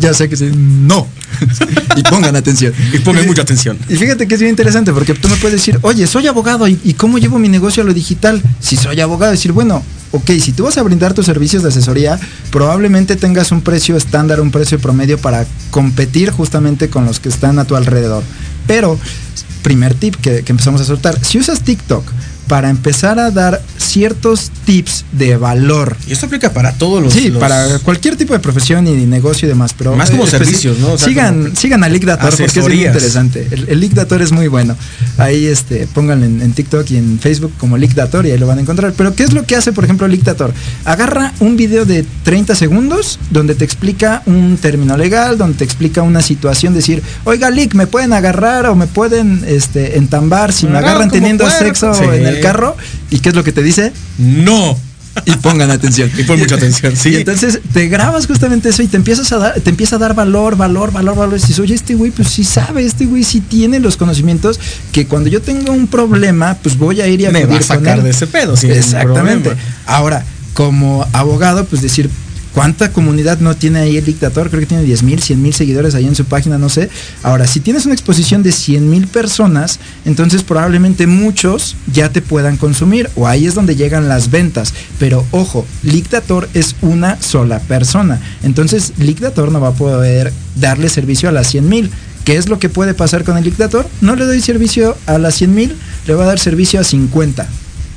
[0.00, 0.50] ya sé que sí.
[0.54, 1.06] No.
[1.96, 2.72] y pongan atención.
[2.92, 3.78] Y pongan mucha atención.
[3.88, 6.78] Y fíjate que es bien interesante porque tú me puedes decir, oye, soy abogado ¿y,
[6.84, 8.42] y cómo llevo mi negocio a lo digital?
[8.60, 9.82] Si soy abogado, decir, bueno,
[10.12, 12.18] ok, si tú vas a brindar tus servicios de asesoría,
[12.50, 17.58] probablemente tengas un precio estándar, un precio promedio para competir justamente con los que están
[17.58, 18.22] a tu alrededor.
[18.66, 18.98] Pero,
[19.62, 22.04] primer tip que, que empezamos a soltar, si usas TikTok
[22.48, 27.12] para empezar a dar ciertos tips de valor, Y esto aplica para todos los.
[27.12, 30.30] Sí, los- para cualquier tipo de profesión y negocio y demás, pero Más como eh,
[30.30, 30.92] servicios, ¿no?
[30.92, 32.94] O sea, sigan, como- sigan al Leak Dator porque es Asesorías.
[32.94, 33.48] interesante.
[33.50, 34.76] El, el Leak Dator es muy bueno.
[35.18, 38.46] Ahí este, pónganlo en, en TikTok y en Facebook como Leak Dator y ahí lo
[38.46, 38.92] van a encontrar.
[38.96, 40.52] Pero ¿qué es lo que hace, por ejemplo, Leak Dator?
[40.84, 46.02] Agarra un video de 30 segundos donde te explica un término legal, donde te explica
[46.02, 50.72] una situación, decir, oiga, Leak, me pueden agarrar o me pueden este, entambar si me
[50.72, 51.64] Me agarran teniendo puerco.
[51.64, 52.04] sexo Sí.
[52.04, 52.76] en el carro.
[53.10, 53.92] ¿Y qué es lo que te dice?
[54.18, 54.76] No.
[55.26, 56.10] Y pongan atención.
[56.18, 57.10] Y pon mucha atención, sí.
[57.10, 60.14] Y entonces te grabas justamente eso y te empiezas a dar, te empieza a dar
[60.14, 61.38] valor, valor, valor, valor.
[61.38, 64.58] Y dices, oye, este güey, pues sí sabe, este güey sí tiene los conocimientos
[64.92, 67.62] que cuando yo tengo un problema, pues voy a ir y a Me va a
[67.62, 69.52] sacar de ese pedo, Exactamente.
[69.86, 70.24] Ahora,
[70.54, 72.10] como abogado, pues decir,
[72.54, 74.48] ¿cuánta comunidad no tiene ahí el dictador?
[74.48, 76.88] Creo que tiene 10 mil, 100 mil seguidores ahí en su página, no sé.
[77.22, 82.56] Ahora, si tienes una exposición de 100 mil personas, entonces probablemente muchos ya te puedan
[82.56, 84.72] consumir o ahí es donde llegan las ventas.
[84.98, 88.20] Pero ojo, Dictator es una sola persona.
[88.42, 91.90] Entonces, Dictator no va a poder darle servicio a las 100 mil.
[92.24, 93.86] ¿Qué es lo que puede pasar con el Dictator?
[94.00, 95.76] No le doy servicio a las 100 mil,
[96.06, 97.46] le va a dar servicio a 50.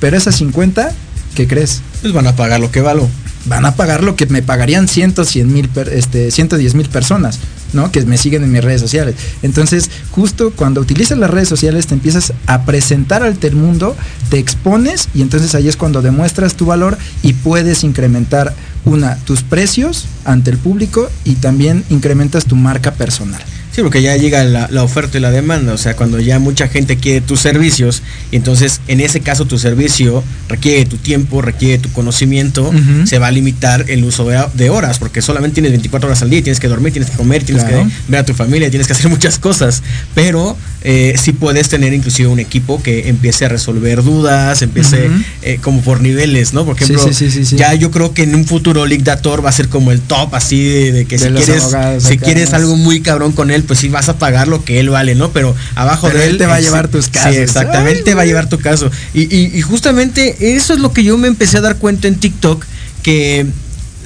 [0.00, 0.92] Pero esas 50,
[1.38, 1.82] ¿qué crees?
[2.00, 3.08] Pues van a pagar lo que valo.
[3.44, 7.38] van a pagar lo que me pagarían 100, 100 mil, este, 110 mil personas.
[7.72, 7.92] ¿no?
[7.92, 9.14] Que me siguen en mis redes sociales.
[9.42, 13.94] Entonces, justo cuando utilizas las redes sociales te empiezas a presentar al mundo,
[14.30, 18.52] te expones y entonces ahí es cuando demuestras tu valor y puedes incrementar
[18.84, 23.42] una, tus precios ante el público y también incrementas tu marca personal.
[23.78, 26.66] Sí, porque ya llega la, la, oferta y la demanda, o sea, cuando ya mucha
[26.66, 28.02] gente quiere tus servicios,
[28.32, 33.06] y entonces en ese caso tu servicio requiere tu tiempo, requiere tu conocimiento, uh -huh.
[33.06, 36.30] se va a limitar el uso de, de, horas, porque solamente tienes 24 horas al
[36.30, 37.84] día, tienes que dormir, tienes que comer, tienes claro.
[37.84, 40.56] que ver a tu familia, tienes que hacer muchas cosas, pero
[40.90, 45.24] eh, sí puedes tener inclusive un equipo que empiece a resolver dudas, empiece uh -huh.
[45.42, 46.64] eh, como por niveles, ¿no?
[46.64, 49.52] Por ejemplo, sí, sí, sí, ya yo creo que en un futuro Dictator va a
[49.52, 51.64] ser como el top, así de, de que de si quieres,
[51.98, 54.88] si quieres algo muy cabrón con él, pues sí vas a pagar lo que él
[54.88, 55.30] vale, ¿no?
[55.30, 57.34] Pero abajo Pero de él, te va a llevar tus casos.
[57.34, 58.90] Sí, exactamente, Ay, te va a llevar tu caso.
[59.12, 62.14] Y, y, y, justamente eso es lo que yo me empecé a dar cuenta en
[62.14, 62.64] TikTok,
[63.02, 63.44] que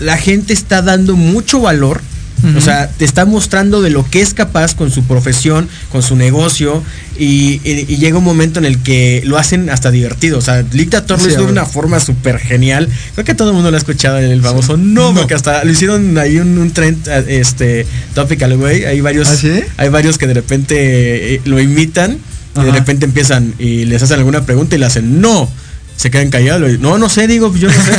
[0.00, 2.00] la gente está dando mucho valor.
[2.42, 2.56] Uh -huh.
[2.56, 6.16] O sea, te está mostrando de lo que es capaz con su profesión, con su
[6.16, 6.82] negocio,
[7.18, 10.38] y, y, y, llega un momento en el que lo hacen hasta divertido.
[10.38, 12.88] O sea, Dictator sí, lo hizo de una forma súper genial.
[13.14, 14.82] Creo que todo el mundo lo ha escuchado en el famoso sí.
[14.82, 18.84] no, no, porque hasta lo hicieron ahí un, un trend este topical, güey.
[18.84, 19.60] Hay varios, ¿Ah, sí?
[19.76, 22.18] hay varios que de repente eh, lo imitan
[22.60, 25.48] y de repente empiezan y les hacen alguna pregunta y le hacen no
[25.96, 26.78] se quedan callados.
[26.80, 27.92] No, no sé, digo, yo no sé.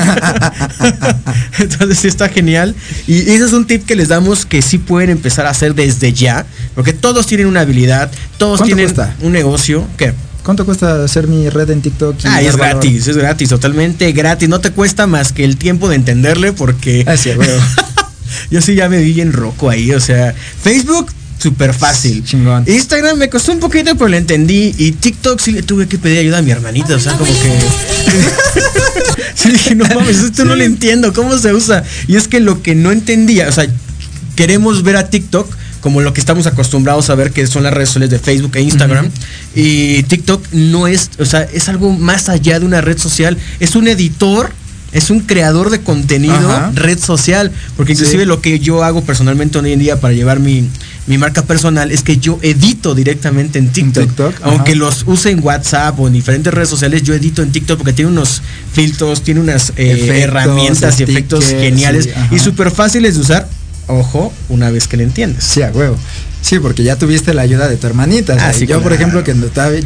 [1.60, 2.76] Entonces sí está genial.
[3.08, 6.14] Y ese es un tip que les damos que sí pueden empezar a hacer desde
[6.14, 6.46] ya.
[6.76, 9.16] Porque todos tienen una habilidad, todos tienen cuesta?
[9.22, 9.88] un negocio.
[9.98, 10.14] ¿Qué?
[10.44, 12.18] ¿Cuánto cuesta hacer mi red en TikTok?
[12.26, 14.50] Ah, es gratis, es gratis, totalmente gratis.
[14.50, 17.06] No te cuesta más que el tiempo de entenderle porque...
[17.08, 17.16] Ah,
[18.52, 19.92] yo sí ya me vi en roco ahí.
[19.94, 21.12] O sea, Facebook
[21.44, 22.24] súper fácil.
[22.24, 22.64] Chingón.
[22.66, 24.74] Instagram me costó un poquito, pero lo entendí.
[24.78, 26.96] Y TikTok sí le tuve que pedir ayuda a mi hermanita.
[26.96, 27.52] O sea, como que.
[29.36, 31.12] sí, dije, no mames, esto no lo entiendo.
[31.14, 31.84] ¿Cómo se usa?
[32.08, 33.68] Y es que lo que no entendía, o sea,
[34.38, 37.90] queremos ver a TikTok como lo que estamos acostumbrados a ver que son las redes
[37.90, 39.08] sociales de Facebook e Instagram.
[39.08, 39.62] Uh -huh.
[40.00, 43.38] Y TikTok no es, o sea, es algo más allá de una red social.
[43.60, 44.54] Es un editor
[44.94, 46.72] es un creador de contenido Ajá.
[46.76, 47.52] red social.
[47.76, 48.28] Porque inclusive sí.
[48.28, 50.70] lo que yo hago personalmente hoy en día para llevar mi,
[51.08, 54.08] mi marca personal es que yo edito directamente en TikTok.
[54.08, 57.78] TikTok aunque los use en WhatsApp o en diferentes redes sociales, yo edito en TikTok
[57.78, 58.42] porque tiene unos
[58.72, 63.48] filtros, tiene unas eh, efectos, herramientas y efectos geniales sí, y súper fáciles de usar.
[63.88, 65.44] Ojo, una vez que le entiendes.
[65.44, 65.98] Sí, a huevo.
[66.44, 68.36] Sí, porque ya tuviste la ayuda de tu hermanita.
[68.38, 68.84] Ah, sí, yo, claro.
[68.84, 69.34] por ejemplo, que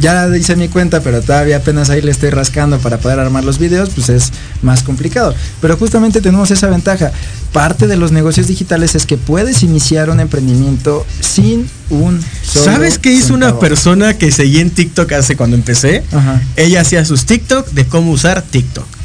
[0.00, 3.60] ya hice mi cuenta, pero todavía apenas ahí le estoy rascando para poder armar los
[3.60, 4.32] videos, pues es
[4.62, 5.36] más complicado.
[5.60, 7.12] Pero justamente tenemos esa ventaja.
[7.52, 12.98] Parte de los negocios digitales es que puedes iniciar un emprendimiento sin un solo ¿Sabes
[12.98, 13.52] qué hizo centavo?
[13.52, 16.02] una persona que seguí en TikTok hace cuando empecé?
[16.10, 16.42] Ajá.
[16.56, 18.97] Ella hacía sus TikTok de cómo usar TikTok.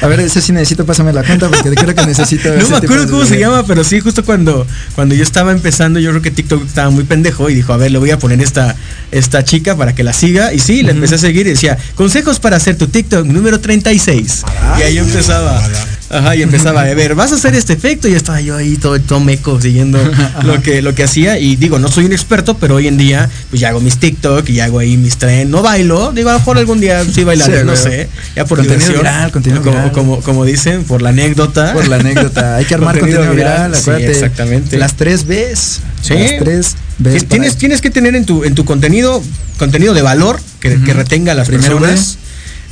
[0.00, 2.54] A ver, ese sí necesito, pásame la cuenta porque creo que necesito.
[2.60, 6.10] no me acuerdo cómo se llama, pero sí, justo cuando, cuando yo estaba empezando, yo
[6.10, 8.76] creo que TikTok estaba muy pendejo y dijo, a ver, le voy a poner esta,
[9.12, 10.52] esta chica para que la siga.
[10.52, 10.86] Y sí, uh -huh.
[10.86, 14.44] la empecé a seguir y decía, consejos para hacer tu TikTok número 36.
[14.78, 15.62] y ahí empezaba.
[16.10, 18.08] Ajá, y empezaba a ver, vas a hacer este efecto.
[18.08, 19.98] Y estaba yo ahí todo, todo meco siguiendo
[20.42, 21.38] lo que, lo que hacía.
[21.38, 24.48] Y digo, no soy un experto, pero hoy en día, pues ya hago mis TikTok
[24.48, 25.50] y hago ahí mis tren.
[25.50, 28.08] No bailo, digo, a lo mejor algún día sí bailaré, sí, no sé.
[28.36, 28.98] Ya por contenido diversión.
[28.98, 29.92] Viral, contenido como, viral.
[29.92, 31.72] Como, como, dicen, por la anécdota.
[31.72, 32.56] Por la anécdota.
[32.56, 34.06] Hay que armar contenido, contenido viral, viral, acuérdate.
[34.06, 34.78] Sí, exactamente.
[34.78, 35.80] Las tres Bs.
[36.02, 36.14] Sí.
[36.14, 37.28] Las tres Bs.
[37.28, 39.22] Tienes, tienes que tener en tu, en tu contenido,
[39.58, 40.84] contenido de valor que, uh -huh.
[40.84, 42.18] que retenga a las Primero personas.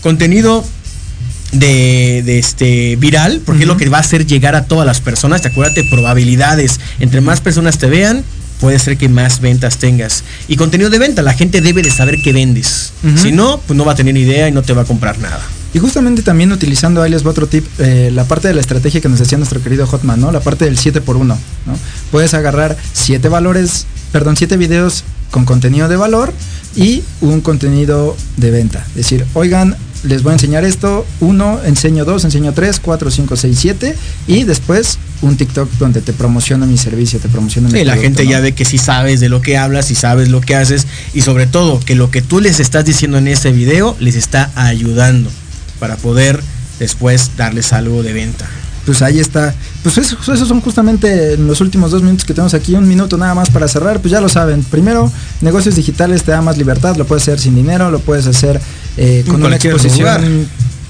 [0.02, 0.64] Contenido
[1.52, 3.62] de, de, este viral, porque uh -huh.
[3.62, 5.42] es lo que va a hacer llegar a todas las personas.
[5.42, 6.80] Te acuérdate, probabilidades.
[6.98, 8.24] Entre más personas te vean,
[8.60, 10.24] puede ser que más ventas tengas.
[10.48, 12.92] Y contenido de venta, la gente debe de saber qué vendes.
[13.02, 13.18] Uh -huh.
[13.18, 15.40] Si no, pues no va a tener idea y no te va a comprar nada.
[15.74, 19.00] Y justamente también utilizando, ahí les va otro tip, eh, la parte de la estrategia
[19.00, 20.30] que nos decía nuestro querido Hotman, ¿no?
[20.30, 21.34] La parte del 7 por 1
[21.66, 21.78] ¿no?
[22.10, 26.32] Puedes agarrar 7 valores, perdón, 7 videos con contenido de valor
[26.76, 28.84] y un contenido de venta.
[28.90, 33.36] Es decir, oigan, les voy a enseñar esto, uno, enseño dos, enseño tres, cuatro, cinco,
[33.36, 33.94] seis, siete
[34.26, 38.02] y después un TikTok donde te promociona mi servicio, te promociona mi Sí, producto, la
[38.02, 38.30] gente ¿no?
[38.30, 41.22] ya ve que sí sabes de lo que hablas, y sabes lo que haces y
[41.22, 45.30] sobre todo que lo que tú les estás diciendo en ese video les está ayudando
[45.78, 46.42] para poder
[46.78, 48.48] después darles algo de venta.
[48.84, 49.54] Pues ahí está.
[49.82, 52.74] Pues eso, esos son justamente los últimos dos minutos que tenemos aquí.
[52.74, 54.00] Un minuto nada más para cerrar.
[54.00, 54.62] Pues ya lo saben.
[54.64, 55.10] Primero,
[55.40, 56.96] negocios digitales te da más libertad.
[56.96, 58.60] Lo puedes hacer sin dinero, lo puedes hacer
[58.96, 60.20] eh, con una exposición lugar.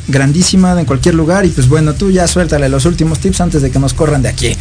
[0.08, 1.44] grandísima en cualquier lugar.
[1.44, 4.28] Y pues bueno, tú ya suéltale los últimos tips antes de que nos corran de
[4.30, 4.56] aquí.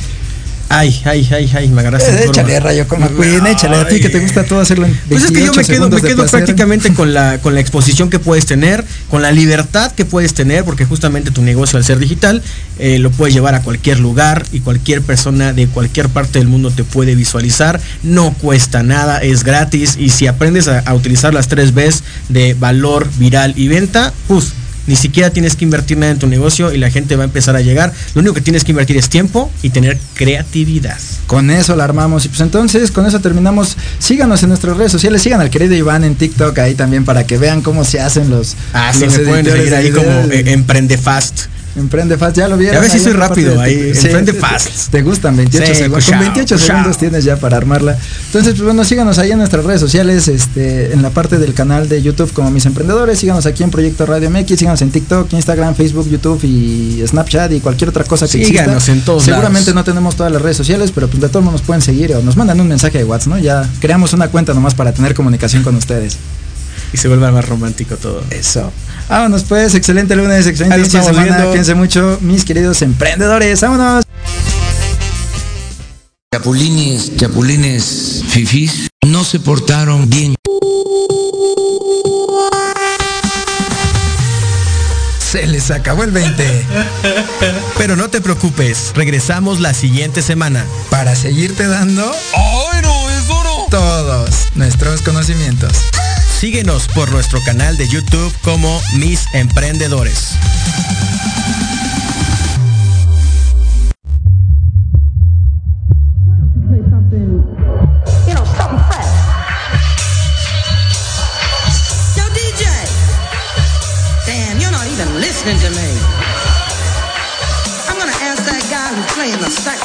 [0.70, 2.24] Ay, ay, ay, ay, me Eh, curva.
[2.26, 5.32] échale, Rayo con McQueen, échale a ti que te gusta todo hacerlo en Pues es
[5.32, 8.46] que yo 28 me quedo, me quedo prácticamente con la, con la exposición que puedes
[8.46, 12.42] tener, con la libertad que puedes tener, porque justamente tu negocio al ser digital
[12.80, 16.72] eh, lo puedes llevar a cualquier lugar y cualquier persona de cualquier parte del mundo
[16.72, 17.80] te puede visualizar.
[18.04, 22.54] No cuesta nada, es gratis y si aprendes a, a utilizar las tres Bs de
[22.54, 24.54] valor, viral y venta, pues
[24.88, 27.56] ni siquiera tienes que invertir nada en tu negocio y la gente va a empezar
[27.56, 27.94] a llegar.
[28.16, 30.98] Lo único que tienes que invertir es tiempo y tener creatividad.
[31.28, 32.26] Con eso la armamos.
[32.26, 33.78] Y pues entonces, con eso terminamos.
[34.00, 35.22] Síganos en nuestras redes sociales.
[35.22, 38.56] Sigan al querido Iván en TikTok ahí también para que vean cómo se hacen los.
[38.74, 41.46] Ah, sí, me pueden seguir ahí como eh, Emprende Fast.
[41.76, 42.76] Emprende Fast, ya lo vieron.
[42.76, 43.92] Ya ves si soy rápido ahí.
[43.96, 44.90] Emprende Fast.
[44.92, 46.04] Te gustan 28 Sí, segundos.
[46.04, 46.68] cuchao, Con 28 cuchao.
[46.68, 47.98] segundos tienes ya para armarla.
[48.26, 51.88] Entonces, pues bueno, síganos ahí en nuestras redes sociales, este, en la parte del canal
[51.88, 53.20] de YouTube como Mis Emprendedores.
[53.20, 54.60] Síganos aquí en Proyecto Radio MX.
[54.60, 58.92] Síganos en TikTok, Instagram, Facebook, YouTube y Snapchat y cualquier otra cosa que Síganos exista.
[58.92, 59.76] en todos Seguramente lados.
[59.76, 62.22] no tenemos todas las redes sociales, pero pues de todos modos nos pueden seguir o
[62.22, 63.40] nos mandan un mensaje de WhatsApp, ¿no?
[63.40, 66.18] Ya creamos una cuenta nomás para tener comunicación con ustedes.
[66.94, 68.22] Y se vuelve más romántico todo.
[68.32, 68.70] Eso.
[69.12, 71.26] Vámonos pues, excelente lunes, excelente Ahí inicio de semana.
[71.26, 71.50] viendo.
[71.50, 73.60] Cuídense mucho, mis queridos emprendedores.
[73.60, 74.06] Vámonos.
[76.34, 80.34] Chapulines, chapulines, fifís, no se portaron bien.
[85.20, 86.66] Se les acabó el 20.
[87.78, 90.66] Pero no te preocupes, regresamos la siguiente semana.
[90.90, 93.10] Para seguirte dando ¡Ay, no!
[93.10, 93.66] ¡Eso no!
[93.70, 95.74] todos nuestros conocimientos.
[96.42, 100.32] Síguenos por nuestro canal de YouTube como Mis Emprendedores.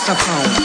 [0.07, 0.56] You